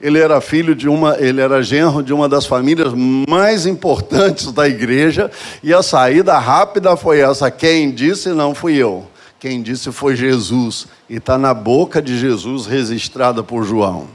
Ele 0.01 0.19
era 0.19 0.41
filho 0.41 0.73
de 0.73 0.89
uma, 0.89 1.17
ele 1.19 1.39
era 1.39 1.61
genro 1.61 2.01
de 2.01 2.11
uma 2.11 2.27
das 2.27 2.45
famílias 2.45 2.91
mais 3.29 3.67
importantes 3.67 4.51
da 4.51 4.67
igreja, 4.67 5.29
e 5.61 5.71
a 5.71 5.83
saída 5.83 6.39
rápida 6.39 6.97
foi 6.97 7.19
essa. 7.19 7.51
Quem 7.51 7.91
disse 7.91 8.29
não 8.29 8.55
fui 8.55 8.75
eu. 8.75 9.07
Quem 9.39 9.61
disse 9.61 9.91
foi 9.91 10.15
Jesus. 10.15 10.87
E 11.07 11.17
está 11.17 11.37
na 11.37 11.53
boca 11.53 12.01
de 12.01 12.17
Jesus, 12.17 12.65
registrada 12.65 13.43
por 13.43 13.63
João. 13.63 14.07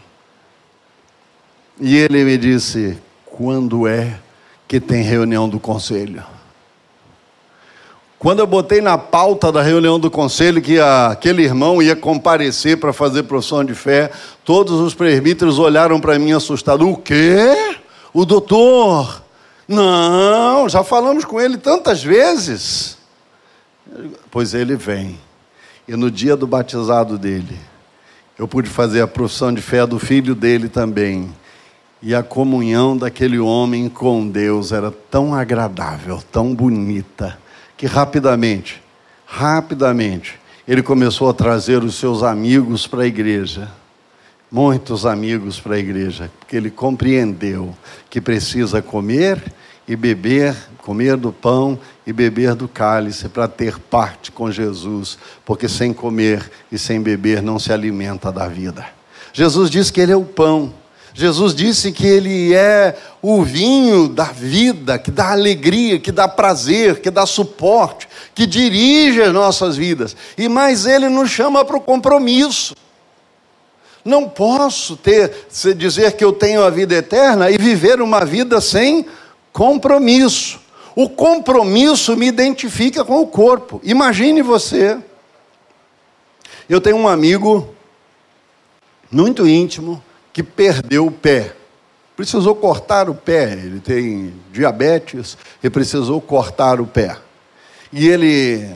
E 1.80 1.96
ele 1.96 2.24
me 2.24 2.37
disse: 2.37 2.98
quando 3.24 3.87
é 3.87 4.18
que 4.66 4.80
tem 4.80 5.02
reunião 5.02 5.48
do 5.48 5.61
conselho? 5.61 6.24
Quando 8.26 8.40
eu 8.40 8.46
botei 8.48 8.80
na 8.80 8.98
pauta 8.98 9.52
da 9.52 9.62
reunião 9.62 10.00
do 10.00 10.10
conselho 10.10 10.60
que 10.60 10.80
aquele 10.80 11.44
irmão 11.44 11.80
ia 11.80 11.94
comparecer 11.94 12.76
para 12.76 12.92
fazer 12.92 13.22
profissão 13.22 13.64
de 13.64 13.72
fé, 13.72 14.10
todos 14.44 14.80
os 14.80 14.94
presbíteros 14.94 15.60
olharam 15.60 16.00
para 16.00 16.18
mim 16.18 16.32
assustados. 16.32 16.84
O 16.88 16.96
quê? 16.96 17.56
O 18.12 18.24
doutor? 18.24 19.22
Não, 19.68 20.68
já 20.68 20.82
falamos 20.82 21.24
com 21.24 21.40
ele 21.40 21.56
tantas 21.56 22.02
vezes. 22.02 22.98
Pois 24.28 24.54
ele 24.54 24.74
vem. 24.74 25.20
E 25.86 25.94
no 25.94 26.10
dia 26.10 26.36
do 26.36 26.48
batizado 26.48 27.16
dele, 27.16 27.56
eu 28.36 28.48
pude 28.48 28.68
fazer 28.68 29.02
a 29.02 29.06
profissão 29.06 29.54
de 29.54 29.62
fé 29.62 29.86
do 29.86 30.00
filho 30.00 30.34
dele 30.34 30.68
também. 30.68 31.32
E 32.02 32.12
a 32.12 32.24
comunhão 32.24 32.96
daquele 32.96 33.38
homem 33.38 33.88
com 33.88 34.26
Deus 34.26 34.72
era 34.72 34.90
tão 34.90 35.32
agradável, 35.32 36.20
tão 36.32 36.52
bonita 36.52 37.38
que 37.76 37.86
rapidamente, 37.86 38.82
rapidamente, 39.26 40.38
ele 40.66 40.82
começou 40.82 41.28
a 41.28 41.34
trazer 41.34 41.84
os 41.84 41.94
seus 41.94 42.22
amigos 42.22 42.86
para 42.86 43.02
a 43.02 43.06
igreja. 43.06 43.70
Muitos 44.50 45.04
amigos 45.04 45.60
para 45.60 45.74
a 45.74 45.78
igreja, 45.78 46.30
porque 46.38 46.56
ele 46.56 46.70
compreendeu 46.70 47.74
que 48.08 48.20
precisa 48.20 48.80
comer 48.80 49.42
e 49.88 49.94
beber, 49.94 50.56
comer 50.78 51.16
do 51.16 51.32
pão 51.32 51.78
e 52.06 52.12
beber 52.12 52.54
do 52.54 52.68
cálice 52.68 53.28
para 53.28 53.46
ter 53.46 53.78
parte 53.78 54.32
com 54.32 54.50
Jesus, 54.50 55.18
porque 55.44 55.68
sem 55.68 55.92
comer 55.92 56.50
e 56.70 56.78
sem 56.78 57.00
beber 57.00 57.42
não 57.42 57.58
se 57.58 57.72
alimenta 57.72 58.32
da 58.32 58.48
vida. 58.48 58.86
Jesus 59.32 59.68
diz 59.68 59.90
que 59.90 60.00
ele 60.00 60.12
é 60.12 60.16
o 60.16 60.24
pão. 60.24 60.72
Jesus 61.16 61.55
disse 61.55 61.92
que 61.92 62.07
ele 62.07 62.55
é 62.55 62.94
o 63.22 63.42
vinho 63.42 64.07
da 64.07 64.24
vida, 64.24 64.98
que 64.98 65.11
dá 65.11 65.33
alegria, 65.33 65.98
que 65.98 66.12
dá 66.12 66.29
prazer, 66.29 67.00
que 67.00 67.11
dá 67.11 67.24
suporte, 67.24 68.07
que 68.35 68.46
dirige 68.46 69.22
as 69.22 69.33
nossas 69.33 69.79
vidas. 69.79 70.14
E 70.37 70.46
mais 70.46 70.85
ele 70.85 71.09
nos 71.09 71.31
chama 71.31 71.64
para 71.64 71.79
o 71.79 71.81
compromisso. 71.81 72.76
Não 74.05 74.29
posso 74.29 74.94
ter, 74.94 75.46
dizer 75.74 76.12
que 76.12 76.22
eu 76.22 76.35
tenho 76.35 76.62
a 76.62 76.68
vida 76.68 76.94
eterna 76.94 77.50
e 77.50 77.57
viver 77.57 78.02
uma 78.02 78.22
vida 78.22 78.61
sem 78.61 79.07
compromisso. 79.55 80.61
O 80.94 81.09
compromisso 81.09 82.14
me 82.14 82.26
identifica 82.26 83.07
com 83.07 83.22
o 83.22 83.26
corpo. 83.26 83.81
Imagine 83.83 84.42
você. 84.42 84.98
Eu 86.68 86.79
tenho 86.79 86.98
um 86.98 87.09
amigo 87.09 87.74
muito 89.11 89.48
íntimo 89.48 90.02
que 90.37 90.42
perdeu 90.42 91.07
o 91.07 91.11
pé. 91.11 91.55
Precisou 92.14 92.55
cortar 92.55 93.09
o 93.09 93.14
pé, 93.14 93.53
ele 93.55 93.81
tem 93.81 94.35
diabetes 94.53 95.38
e 95.64 95.70
precisou 95.70 96.20
cortar 96.20 96.79
o 96.79 96.87
pé. 96.87 97.16
E 97.90 98.07
ele 98.07 98.68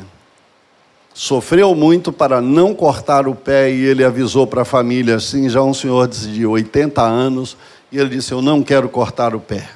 sofreu 1.12 1.75
muito 1.75 2.14
para 2.14 2.40
não 2.40 2.75
cortar 2.75 3.29
o 3.29 3.35
pé 3.35 3.70
e 3.70 3.85
ele 3.85 4.03
avisou 4.03 4.46
para 4.46 4.62
a 4.62 4.64
família 4.64 5.16
assim, 5.16 5.51
já 5.51 5.61
um 5.61 5.75
senhor 5.75 6.09
de 6.09 6.46
80 6.46 7.03
anos, 7.03 7.59
e 7.92 7.99
ele 7.99 8.09
disse: 8.09 8.33
"Eu 8.33 8.40
não 8.40 8.62
quero 8.62 8.88
cortar 8.88 9.35
o 9.35 9.40
pé". 9.40 9.68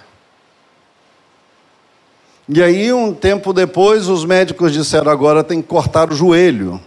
E 2.49 2.63
aí, 2.63 2.95
um 2.95 3.13
tempo 3.13 3.53
depois, 3.53 4.09
os 4.09 4.25
médicos 4.25 4.73
disseram: 4.73 5.13
agora 5.13 5.45
tem 5.45 5.61
que 5.61 5.69
cortar 5.69 6.11
o 6.11 6.17
joelho. 6.17 6.81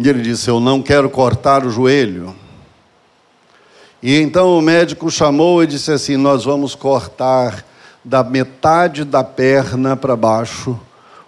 E 0.00 0.08
ele 0.08 0.22
disse: 0.22 0.48
Eu 0.48 0.60
não 0.60 0.80
quero 0.80 1.10
cortar 1.10 1.66
o 1.66 1.70
joelho. 1.70 2.32
E 4.00 4.14
então 4.20 4.56
o 4.56 4.62
médico 4.62 5.10
chamou 5.10 5.60
e 5.60 5.66
disse 5.66 5.90
assim: 5.90 6.16
Nós 6.16 6.44
vamos 6.44 6.76
cortar 6.76 7.64
da 8.04 8.22
metade 8.22 9.04
da 9.04 9.24
perna 9.24 9.96
para 9.96 10.14
baixo, 10.14 10.78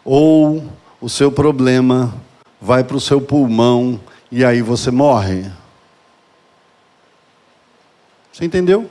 ou 0.04 0.62
o 1.00 1.08
seu 1.08 1.32
problema 1.32 2.14
vai 2.60 2.84
para 2.84 2.96
o 2.96 3.00
seu 3.00 3.20
pulmão 3.20 3.98
e 4.30 4.44
aí 4.44 4.62
você 4.62 4.92
morre. 4.92 5.50
Você 8.32 8.44
entendeu? 8.44 8.88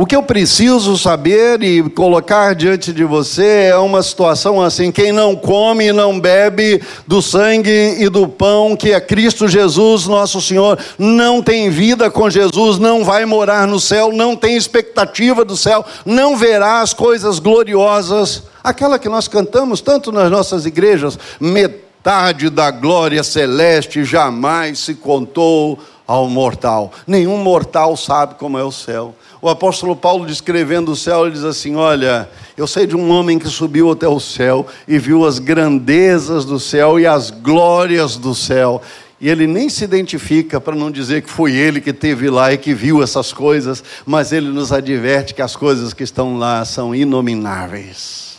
O 0.00 0.06
que 0.06 0.14
eu 0.14 0.22
preciso 0.22 0.96
saber 0.96 1.60
e 1.60 1.82
colocar 1.90 2.54
diante 2.54 2.92
de 2.92 3.02
você 3.02 3.70
é 3.72 3.76
uma 3.76 4.00
situação 4.00 4.62
assim: 4.62 4.92
quem 4.92 5.10
não 5.10 5.34
come 5.34 5.88
e 5.88 5.92
não 5.92 6.20
bebe 6.20 6.80
do 7.04 7.20
sangue 7.20 7.96
e 7.98 8.08
do 8.08 8.28
pão 8.28 8.76
que 8.76 8.92
é 8.92 9.00
Cristo 9.00 9.48
Jesus, 9.48 10.06
nosso 10.06 10.40
Senhor, 10.40 10.78
não 10.96 11.42
tem 11.42 11.68
vida 11.68 12.08
com 12.12 12.30
Jesus, 12.30 12.78
não 12.78 13.02
vai 13.02 13.24
morar 13.24 13.66
no 13.66 13.80
céu, 13.80 14.12
não 14.12 14.36
tem 14.36 14.56
expectativa 14.56 15.44
do 15.44 15.56
céu, 15.56 15.84
não 16.06 16.36
verá 16.36 16.80
as 16.80 16.94
coisas 16.94 17.40
gloriosas, 17.40 18.44
aquela 18.62 19.00
que 19.00 19.08
nós 19.08 19.26
cantamos 19.26 19.80
tanto 19.80 20.12
nas 20.12 20.30
nossas 20.30 20.64
igrejas, 20.64 21.18
metade 21.40 22.50
da 22.50 22.70
glória 22.70 23.24
celeste 23.24 24.04
jamais 24.04 24.78
se 24.78 24.94
contou 24.94 25.76
ao 26.06 26.28
mortal. 26.28 26.92
Nenhum 27.04 27.36
mortal 27.38 27.96
sabe 27.96 28.36
como 28.36 28.56
é 28.56 28.62
o 28.62 28.70
céu. 28.70 29.12
O 29.40 29.48
apóstolo 29.48 29.94
Paulo, 29.94 30.26
descrevendo 30.26 30.90
o 30.90 30.96
céu, 30.96 31.24
ele 31.24 31.34
diz 31.34 31.44
assim: 31.44 31.76
Olha, 31.76 32.28
eu 32.56 32.66
sei 32.66 32.86
de 32.86 32.96
um 32.96 33.10
homem 33.10 33.38
que 33.38 33.48
subiu 33.48 33.90
até 33.92 34.08
o 34.08 34.18
céu 34.18 34.66
e 34.86 34.98
viu 34.98 35.24
as 35.24 35.38
grandezas 35.38 36.44
do 36.44 36.58
céu 36.58 36.98
e 36.98 37.06
as 37.06 37.30
glórias 37.30 38.16
do 38.16 38.34
céu. 38.34 38.82
E 39.20 39.28
ele 39.28 39.46
nem 39.46 39.68
se 39.68 39.84
identifica 39.84 40.60
para 40.60 40.74
não 40.74 40.90
dizer 40.90 41.22
que 41.22 41.30
foi 41.30 41.52
ele 41.54 41.80
que 41.80 41.90
esteve 41.90 42.28
lá 42.30 42.52
e 42.52 42.58
que 42.58 42.74
viu 42.74 43.02
essas 43.02 43.32
coisas, 43.32 43.82
mas 44.04 44.32
ele 44.32 44.48
nos 44.48 44.72
adverte 44.72 45.34
que 45.34 45.42
as 45.42 45.54
coisas 45.56 45.92
que 45.92 46.04
estão 46.04 46.36
lá 46.36 46.64
são 46.64 46.94
inomináveis. 46.94 48.38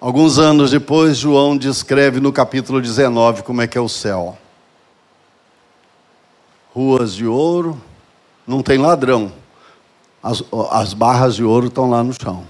Alguns 0.00 0.38
anos 0.38 0.72
depois, 0.72 1.16
João 1.16 1.56
descreve 1.56 2.18
no 2.18 2.32
capítulo 2.32 2.80
19 2.80 3.42
como 3.42 3.62
é 3.62 3.66
que 3.66 3.78
é 3.78 3.80
o 3.80 3.88
céu 3.88 4.36
ruas 6.74 7.14
de 7.14 7.26
ouro, 7.26 7.80
não 8.46 8.62
tem 8.62 8.78
ladrão. 8.78 9.32
As, 10.22 10.42
as 10.70 10.94
barras 10.94 11.34
de 11.34 11.44
ouro 11.44 11.66
estão 11.66 11.90
lá 11.90 12.02
no 12.02 12.12
chão. 12.12 12.44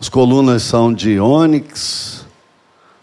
As 0.00 0.08
colunas 0.08 0.62
são 0.62 0.92
de 0.92 1.18
ônix 1.18 2.24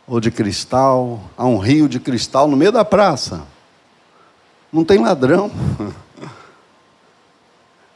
ou 0.08 0.20
de 0.20 0.32
cristal. 0.32 1.22
Há 1.38 1.46
um 1.46 1.58
rio 1.58 1.88
de 1.88 2.00
cristal 2.00 2.48
no 2.48 2.58
meio 2.58 2.72
da 2.72 2.84
praça. 2.84 3.44
Não 4.72 4.84
tem 4.84 4.98
ladrão. 5.00 5.52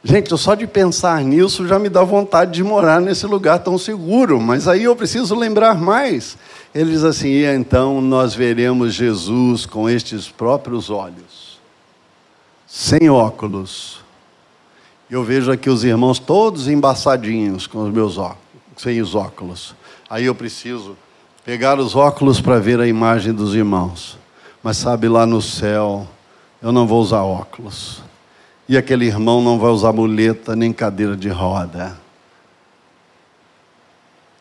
Gente, 0.03 0.37
só 0.37 0.53
de 0.53 0.67
pensar 0.67 1.23
nisso 1.23 1.67
já 1.67 1.79
me 1.79 1.89
dá 1.89 2.03
vontade 2.03 2.51
de 2.51 2.63
morar 2.63 3.01
nesse 3.01 3.25
lugar 3.25 3.57
tão 3.57 3.75
seguro, 3.75 4.39
mas 4.39 4.67
aí 4.67 4.83
eu 4.83 4.95
preciso 4.95 5.33
lembrar 5.33 5.73
mais. 5.73 6.37
Ele 6.75 6.91
diz 6.91 7.03
assim: 7.03 7.43
então 7.43 7.99
nós 8.01 8.35
veremos 8.35 8.93
Jesus 8.93 9.65
com 9.65 9.89
estes 9.89 10.29
próprios 10.29 10.91
olhos 10.91 11.24
sem 12.75 13.09
óculos. 13.09 14.03
Eu 15.09 15.23
vejo 15.23 15.49
aqui 15.49 15.69
os 15.69 15.85
irmãos 15.85 16.19
todos 16.19 16.67
embaçadinhos 16.67 17.67
com 17.67 17.85
os 17.85 17.93
meus 17.93 18.17
óculos, 18.17 18.41
sem 18.75 18.99
os 19.01 19.15
óculos. 19.15 19.73
Aí 20.09 20.25
eu 20.25 20.35
preciso 20.35 20.97
pegar 21.45 21.79
os 21.79 21.95
óculos 21.95 22.41
para 22.41 22.59
ver 22.59 22.81
a 22.81 22.85
imagem 22.85 23.31
dos 23.31 23.55
irmãos. 23.55 24.19
Mas 24.61 24.75
sabe, 24.75 25.07
lá 25.07 25.25
no 25.25 25.41
céu, 25.41 26.05
eu 26.61 26.73
não 26.73 26.85
vou 26.85 27.01
usar 27.01 27.21
óculos. 27.21 28.03
e 28.67 28.77
aquele 28.77 29.05
irmão 29.05 29.41
não 29.41 29.57
vai 29.57 29.69
usar 29.71 29.93
muleta 29.93 30.53
nem 30.53 30.73
cadeira 30.73 31.15
de 31.15 31.29
roda. 31.29 31.97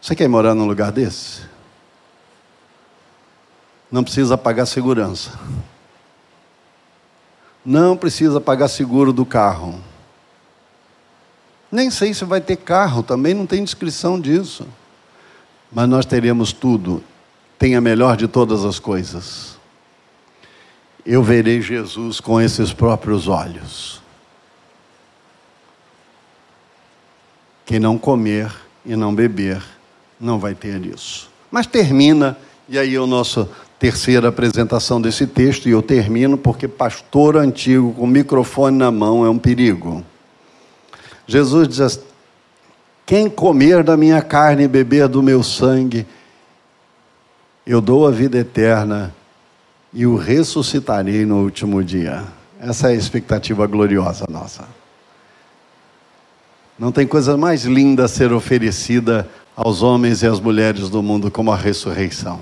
Você 0.01 0.17
quer 0.17 0.29
morar 0.29 0.57
num 0.57 0.67
lugar 0.67 0.91
desse? 0.91 1.43
Não 3.93 4.03
precisa 4.03 4.37
pagar 4.37 4.67
segurança. 4.67 5.39
Não 7.65 7.97
precisa 7.97 8.41
pagar 8.41 8.69
seguro 8.69 9.13
do 9.13 9.25
carro. 9.25 9.81
Nem 11.73 11.91
sei 11.91 12.13
se 12.13 12.25
vai 12.25 12.41
ter 12.41 12.57
carro, 12.57 13.03
também 13.03 13.35
não 13.35 13.47
tem 13.47 13.65
descrição 13.65 14.21
disso. 14.21 14.67
Mas 15.73 15.89
nós 15.89 16.05
teremos 16.05 16.53
tudo. 16.53 17.03
Tem 17.59 17.75
a 17.75 17.81
melhor 17.81 18.17
de 18.17 18.29
todas 18.29 18.65
as 18.65 18.79
coisas. 18.79 19.59
Eu 21.05 21.23
verei 21.23 21.61
Jesus 21.61 22.21
com 22.21 22.41
esses 22.41 22.73
próprios 22.73 23.29
olhos. 23.29 24.01
Quem 27.65 27.81
não 27.81 27.99
comer 27.99 28.55
e 28.85 28.95
não 28.95 29.15
beber, 29.15 29.63
não 30.21 30.39
vai 30.39 30.55
ter 30.55 30.85
isso. 30.85 31.31
Mas 31.51 31.67
termina, 31.67 32.37
e 32.69 32.79
aí 32.79 32.97
a 32.97 33.07
nossa 33.07 33.49
terceira 33.79 34.29
apresentação 34.29 35.01
desse 35.01 35.27
texto, 35.27 35.69
e 35.69 35.73
eu 35.73 35.83
termino 35.83 36.39
porque 36.39 36.67
pastor 36.67 37.37
antigo 37.37 37.93
com 37.93 38.07
microfone 38.07 38.77
na 38.77 38.91
mão 38.91 39.25
é 39.25 39.31
um 39.31 39.39
perigo. 39.39 40.05
Jesus 41.27 41.69
diz 41.69 41.81
assim, 41.81 42.01
quem 43.07 43.29
comer 43.29 43.83
da 43.83 43.97
minha 43.97 44.23
carne 44.23 44.65
e 44.65 44.69
beber 44.69 45.09
do 45.09 45.23
meu 45.23 45.43
sangue, 45.43 46.07
eu 47.67 47.81
dou 47.81 48.07
a 48.07 48.11
vida 48.11 48.39
eterna 48.39 49.15
e 49.93 50.07
o 50.07 50.17
ressuscitarei 50.17 51.25
no 51.25 51.43
último 51.43 51.83
dia. 51.83 52.25
Essa 52.59 52.89
é 52.89 52.93
a 52.93 52.95
expectativa 52.95 53.67
gloriosa 53.67 54.25
nossa. 54.29 54.65
Não 56.79 56.91
tem 56.91 57.07
coisa 57.07 57.37
mais 57.37 57.65
linda 57.65 58.05
a 58.05 58.09
ser 58.09 58.33
oferecida 58.33 59.29
aos 59.55 59.83
homens 59.83 60.23
e 60.23 60.27
às 60.27 60.41
mulheres 60.41 60.89
do 60.89 61.03
mundo 61.03 61.31
como 61.31 61.53
a 61.53 61.57
ressurreição. 61.57 62.41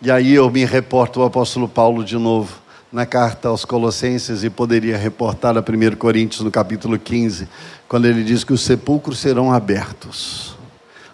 E 0.00 0.10
aí 0.10 0.34
eu 0.34 0.50
me 0.50 0.64
reporto 0.64 1.20
ao 1.20 1.26
apóstolo 1.26 1.68
Paulo 1.68 2.04
de 2.04 2.18
novo, 2.18 2.58
na 2.92 3.06
carta 3.06 3.48
aos 3.48 3.64
Colossenses, 3.64 4.44
e 4.44 4.50
poderia 4.50 4.96
reportar 4.96 5.56
a 5.56 5.60
1 5.60 5.96
Coríntios 5.96 6.42
no 6.42 6.50
capítulo 6.50 6.98
15, 6.98 7.48
quando 7.88 8.06
ele 8.06 8.22
diz 8.22 8.44
que 8.44 8.52
os 8.52 8.60
sepulcros 8.60 9.18
serão 9.18 9.52
abertos. 9.52 10.55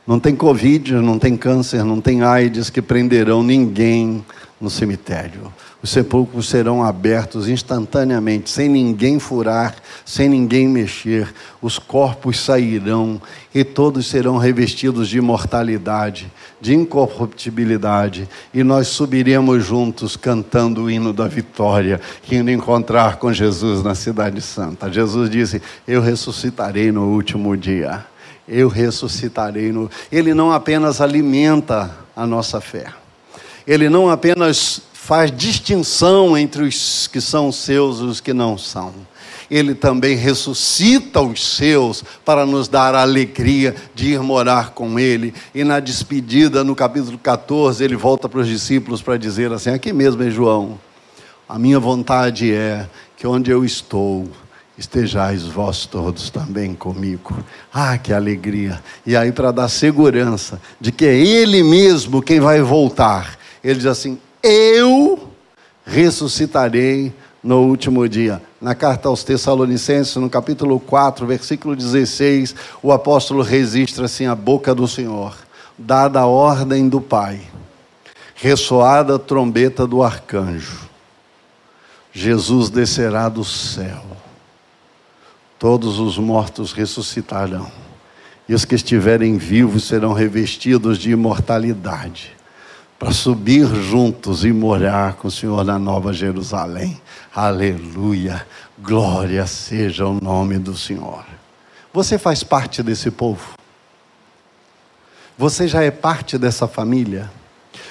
Não 0.07 0.19
tem 0.19 0.35
Covid, 0.35 0.95
não 0.95 1.19
tem 1.19 1.37
câncer, 1.37 1.85
não 1.85 2.01
tem 2.01 2.23
AIDS 2.23 2.71
que 2.71 2.83
prenderão 2.83 3.43
ninguém 3.43 4.25
no 4.61 4.69
cemitério. 4.69 5.53
Os 5.83 5.91
sepulcros 5.91 6.49
serão 6.49 6.83
abertos 6.83 7.49
instantaneamente, 7.49 8.49
sem 8.49 8.69
ninguém 8.69 9.19
furar, 9.19 9.75
sem 10.05 10.29
ninguém 10.29 10.69
mexer. 10.69 11.33
Os 11.61 11.77
corpos 11.77 12.38
sairão 12.38 13.21
e 13.53 13.65
todos 13.65 14.07
serão 14.07 14.38
revestidos 14.38 15.09
de 15.09 15.19
imortalidade, 15.19 16.33
de 16.61 16.73
incorruptibilidade, 16.73 18.29
e 18.55 18.62
nós 18.62 18.87
subiremos 18.88 19.65
juntos 19.65 20.17
cantando 20.17 20.85
o 20.85 20.91
hino 20.91 21.12
da 21.12 21.27
vitória, 21.27 22.01
indo 22.31 22.51
encontrar 22.51 23.17
com 23.17 23.33
Jesus 23.33 23.83
na 23.83 23.97
Cidade 23.97 24.41
Santa. 24.41 24.91
Jesus 24.91 25.29
disse: 25.29 25.61
Eu 25.87 26.01
ressuscitarei 26.01 26.93
no 26.93 27.09
último 27.09 27.57
dia. 27.57 28.12
Eu 28.48 28.68
ressuscitarei 28.68 29.72
no. 29.72 29.90
Ele 30.11 30.35
não 30.35 30.50
apenas 30.52 31.00
alimenta 31.00 31.90
a 32.14 32.26
nossa 32.26 32.61
fé 32.61 32.87
ele 33.66 33.88
não 33.88 34.11
apenas 34.11 34.83
faz 34.92 35.31
distinção 35.31 36.37
entre 36.37 36.62
os 36.62 37.07
que 37.07 37.20
são 37.20 37.50
seus 37.50 37.98
e 37.98 38.02
os 38.02 38.20
que 38.20 38.33
não 38.33 38.57
são. 38.57 38.92
Ele 39.50 39.74
também 39.74 40.16
ressuscita 40.16 41.20
os 41.20 41.57
seus 41.57 42.02
para 42.24 42.46
nos 42.46 42.68
dar 42.68 42.94
a 42.94 43.02
alegria 43.02 43.74
de 43.94 44.12
ir 44.12 44.20
morar 44.20 44.70
com 44.70 44.98
Ele. 44.98 45.35
E 45.55 45.62
na 45.62 45.78
despedida, 45.78 46.64
no 46.64 46.74
capítulo 46.74 47.18
14, 47.18 47.85
ele 47.85 47.94
volta 47.94 48.28
para 48.28 48.40
os 48.40 48.48
discípulos 48.48 49.02
para 49.02 49.18
dizer 49.18 49.52
assim: 49.52 49.70
aqui 49.70 49.92
mesmo 49.92 50.22
em 50.22 50.31
João, 50.31 50.81
a 51.46 51.59
minha 51.59 51.78
vontade 51.78 52.52
é 52.52 52.88
que 53.14 53.26
onde 53.26 53.50
eu 53.50 53.62
estou, 53.62 54.26
estejais 54.76 55.42
vós 55.42 55.87
todos 55.87 56.30
também 56.30 56.74
comigo. 56.74 57.37
Ah, 57.72 57.98
que 57.98 58.12
alegria! 58.12 58.82
E 59.06 59.16
aí, 59.16 59.30
para 59.32 59.50
dar 59.50 59.68
segurança 59.68 60.61
de 60.80 60.90
que 60.90 61.04
é 61.04 61.14
Ele 61.14 61.62
mesmo 61.62 62.22
quem 62.22 62.40
vai 62.40 62.62
voltar 62.62 63.38
ele 63.62 63.76
diz 63.76 63.87
assim: 63.87 64.18
Eu 64.42 65.28
ressuscitarei 65.85 67.12
no 67.42 67.61
último 67.61 68.08
dia. 68.08 68.42
Na 68.61 68.74
carta 68.74 69.08
aos 69.08 69.24
Tessalonicenses, 69.24 70.16
no 70.16 70.30
capítulo 70.30 70.78
4, 70.78 71.26
versículo 71.26 71.74
16, 71.74 72.54
o 72.82 72.92
apóstolo 72.92 73.42
registra 73.42 74.06
assim 74.06 74.26
a 74.26 74.35
boca 74.35 74.74
do 74.74 74.87
Senhor, 74.87 75.37
dada 75.76 76.20
a 76.20 76.26
ordem 76.26 76.88
do 76.88 77.00
Pai, 77.00 77.40
ressoada 78.35 79.16
a 79.16 79.18
trombeta 79.18 79.87
do 79.87 80.02
arcanjo, 80.02 80.88
Jesus 82.12 82.70
descerá 82.70 83.28
do 83.28 83.42
céu, 83.42 84.04
todos 85.62 86.01
os 86.01 86.18
mortos 86.18 86.72
ressuscitarão, 86.72 87.70
e 88.48 88.55
os 88.55 88.64
que 88.64 88.75
estiverem 88.75 89.38
vivos 89.38 89.85
serão 89.85 90.12
revestidos 90.12 90.98
de 90.98 91.12
imortalidade 91.12 92.33
para 92.98 93.12
subir 93.12 93.64
juntos 93.68 94.44
e 94.44 94.53
morar 94.53 95.14
com 95.14 95.29
o 95.29 95.31
Senhor 95.31 95.64
na 95.64 95.79
Nova 95.79 96.12
Jerusalém. 96.12 97.01
Aleluia! 97.33 98.44
Glória 98.77 99.46
seja 99.46 100.05
o 100.05 100.14
nome 100.20 100.59
do 100.59 100.77
Senhor. 100.77 101.25
Você 101.94 102.18
faz 102.18 102.42
parte 102.42 102.83
desse 102.83 103.12
povo? 103.12 103.53
Você 105.38 105.68
já 105.68 105.85
é 105.85 105.92
parte 105.92 106.37
dessa 106.38 106.66
família? 106.66 107.31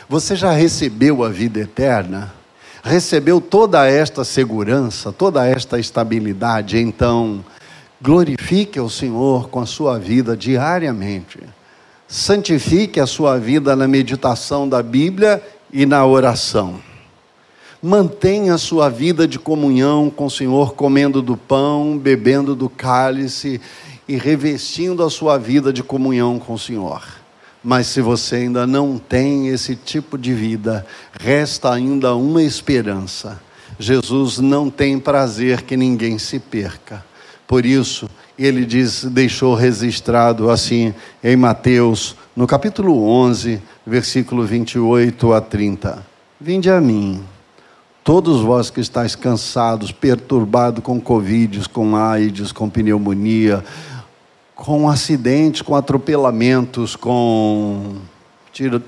Você 0.09 0.35
já 0.35 0.51
recebeu 0.51 1.23
a 1.23 1.29
vida 1.29 1.61
eterna? 1.61 2.33
Recebeu 2.83 3.39
toda 3.39 3.87
esta 3.87 4.25
segurança, 4.25 5.13
toda 5.13 5.47
esta 5.47 5.79
estabilidade? 5.79 6.77
Então, 6.77 7.41
glorifique 8.01 8.79
o 8.79 8.89
Senhor 8.89 9.49
com 9.49 9.59
a 9.59 9.65
sua 9.65 9.99
vida 9.99 10.35
diariamente 10.35 11.39
santifique 12.11 12.99
a 12.99 13.07
sua 13.07 13.37
vida 13.37 13.73
na 13.73 13.87
meditação 13.87 14.67
da 14.67 14.83
Bíblia 14.83 15.41
e 15.71 15.85
na 15.85 16.05
oração. 16.05 16.81
Mantenha 17.81 18.55
a 18.55 18.57
sua 18.57 18.89
vida 18.89 19.25
de 19.25 19.39
comunhão 19.39 20.09
com 20.09 20.25
o 20.25 20.29
Senhor, 20.29 20.73
comendo 20.73 21.21
do 21.21 21.37
pão, 21.37 21.97
bebendo 21.97 22.53
do 22.53 22.69
cálice 22.69 23.61
e 24.09 24.17
revestindo 24.17 25.03
a 25.03 25.09
sua 25.09 25.37
vida 25.37 25.71
de 25.71 25.81
comunhão 25.81 26.37
com 26.37 26.53
o 26.53 26.59
Senhor. 26.59 27.01
Mas 27.63 27.87
se 27.87 28.01
você 28.01 28.35
ainda 28.35 28.67
não 28.67 28.97
tem 28.97 29.47
esse 29.47 29.73
tipo 29.73 30.17
de 30.17 30.33
vida, 30.33 30.85
resta 31.17 31.71
ainda 31.71 32.13
uma 32.13 32.43
esperança. 32.43 33.41
Jesus 33.79 34.37
não 34.37 34.69
tem 34.69 34.99
prazer 34.99 35.61
que 35.61 35.77
ninguém 35.77 36.19
se 36.19 36.39
perca. 36.39 37.10
Por 37.51 37.65
isso, 37.65 38.09
ele 38.39 38.63
diz, 38.63 39.03
deixou 39.03 39.55
registrado 39.55 40.49
assim 40.49 40.93
em 41.21 41.35
Mateus, 41.35 42.15
no 42.33 42.47
capítulo 42.47 43.05
11, 43.05 43.61
versículo 43.85 44.45
28 44.45 45.33
a 45.33 45.41
30. 45.41 46.07
Vinde 46.39 46.71
a 46.71 46.79
mim, 46.79 47.21
todos 48.05 48.39
vós 48.39 48.69
que 48.69 48.79
estáis 48.79 49.17
cansados, 49.17 49.91
perturbados 49.91 50.81
com 50.81 51.01
Covid, 51.01 51.67
com 51.67 51.93
AIDS, 51.93 52.53
com 52.53 52.69
pneumonia, 52.69 53.65
com 54.55 54.87
acidentes, 54.87 55.61
com 55.61 55.75
atropelamentos, 55.75 56.95
com 56.95 57.97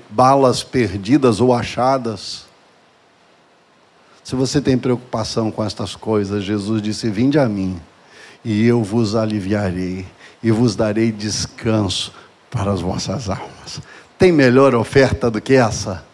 balas 0.08 0.62
perdidas 0.62 1.38
ou 1.38 1.52
achadas. 1.52 2.46
Se 4.22 4.34
você 4.34 4.58
tem 4.58 4.78
preocupação 4.78 5.50
com 5.50 5.62
estas 5.62 5.94
coisas, 5.94 6.42
Jesus 6.42 6.80
disse: 6.80 7.10
Vinde 7.10 7.38
a 7.38 7.46
mim 7.46 7.78
e 8.44 8.66
eu 8.66 8.82
vos 8.82 9.14
aliviarei 9.14 10.04
e 10.42 10.50
vos 10.50 10.76
darei 10.76 11.10
descanso 11.10 12.12
para 12.50 12.70
as 12.70 12.80
vossas 12.80 13.30
almas. 13.30 13.80
Tem 14.18 14.30
melhor 14.30 14.74
oferta 14.74 15.30
do 15.30 15.40
que 15.40 15.54
essa? 15.54 16.04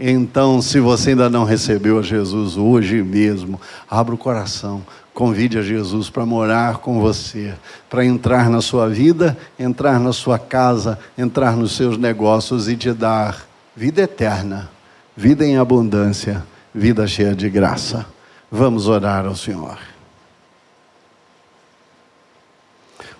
Então, 0.00 0.60
se 0.60 0.80
você 0.80 1.10
ainda 1.10 1.30
não 1.30 1.44
recebeu 1.44 1.98
a 1.98 2.02
Jesus 2.02 2.56
hoje 2.56 3.02
mesmo, 3.02 3.60
abra 3.88 4.14
o 4.14 4.18
coração, 4.18 4.82
convide 5.14 5.58
a 5.58 5.62
Jesus 5.62 6.10
para 6.10 6.26
morar 6.26 6.78
com 6.78 6.98
você, 7.00 7.54
para 7.88 8.04
entrar 8.04 8.50
na 8.50 8.60
sua 8.60 8.88
vida, 8.88 9.36
entrar 9.58 10.00
na 10.00 10.12
sua 10.12 10.38
casa, 10.38 10.98
entrar 11.16 11.56
nos 11.56 11.76
seus 11.76 11.96
negócios 11.98 12.68
e 12.68 12.76
te 12.76 12.92
dar 12.92 13.46
vida 13.76 14.02
eterna, 14.02 14.68
vida 15.16 15.46
em 15.46 15.56
abundância, 15.56 16.42
vida 16.74 17.06
cheia 17.06 17.34
de 17.34 17.48
graça. 17.48 18.04
Vamos 18.50 18.88
orar 18.88 19.26
ao 19.26 19.36
Senhor. 19.36 19.91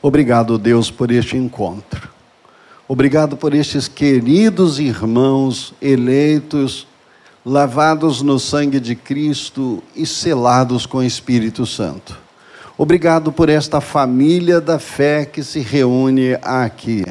Obrigado, 0.02 0.58
Deus, 0.58 0.90
por 0.90 1.12
este 1.12 1.36
encontro. 1.36 2.10
Obrigado 2.88 3.36
por 3.36 3.54
estes 3.54 3.86
queridos 3.86 4.80
irmãos 4.80 5.72
eleitos 5.80 6.88
lavados 7.46 8.20
no 8.20 8.36
sangue 8.36 8.80
de 8.80 8.96
Cristo 8.96 9.80
e 9.94 10.04
selados 10.04 10.86
com 10.86 10.98
o 10.98 11.04
Espírito 11.04 11.64
Santo. 11.64 12.18
Obrigado 12.76 13.30
por 13.30 13.48
esta 13.48 13.80
família 13.80 14.60
da 14.60 14.80
fé 14.80 15.24
que 15.24 15.44
se 15.44 15.60
reúne 15.60 16.36
aqui. 16.42 17.04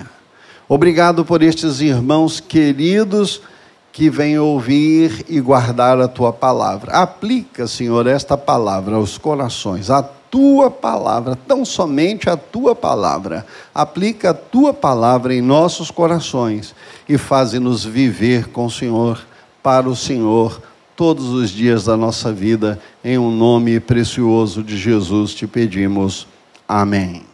Obrigado 0.68 1.24
por 1.24 1.42
estes 1.42 1.80
irmãos 1.80 2.42
queridos 2.42 3.42
que 3.94 4.10
vêm 4.10 4.38
ouvir 4.38 5.26
e 5.30 5.40
guardar 5.40 6.00
a 6.02 6.10
tua 6.10 6.34
palavra. 6.34 6.92
Aplica, 6.92 7.68
Senhor, 7.68 8.06
esta 8.06 8.38
palavra 8.38 8.98
aos 8.98 9.18
corações, 9.18 9.90
a 9.90 10.04
tua 10.32 10.72
palavra, 10.72 11.36
tão 11.36 11.66
somente 11.66 12.30
a 12.30 12.38
tua 12.38 12.74
palavra. 12.74 13.46
Aplica 13.76 14.30
a 14.30 14.34
tua 14.34 14.74
palavra 14.74 15.36
em 15.36 15.42
nossos 15.42 15.92
corações 15.92 16.74
e 17.08 17.18
faze-nos 17.18 17.84
viver 17.84 18.48
com 18.48 18.66
o 18.66 18.72
Senhor, 18.72 19.22
para 19.62 19.90
o 19.90 19.96
Senhor, 19.96 20.62
todos 20.96 21.30
os 21.30 21.52
dias 21.52 21.84
da 21.84 21.98
nossa 21.98 22.32
vida. 22.32 22.80
Em 23.04 23.18
um 23.18 23.30
nome 23.30 23.80
precioso 23.82 24.64
de 24.64 24.78
Jesus 24.78 25.34
te 25.34 25.46
pedimos. 25.46 26.26
Amém. 26.68 27.31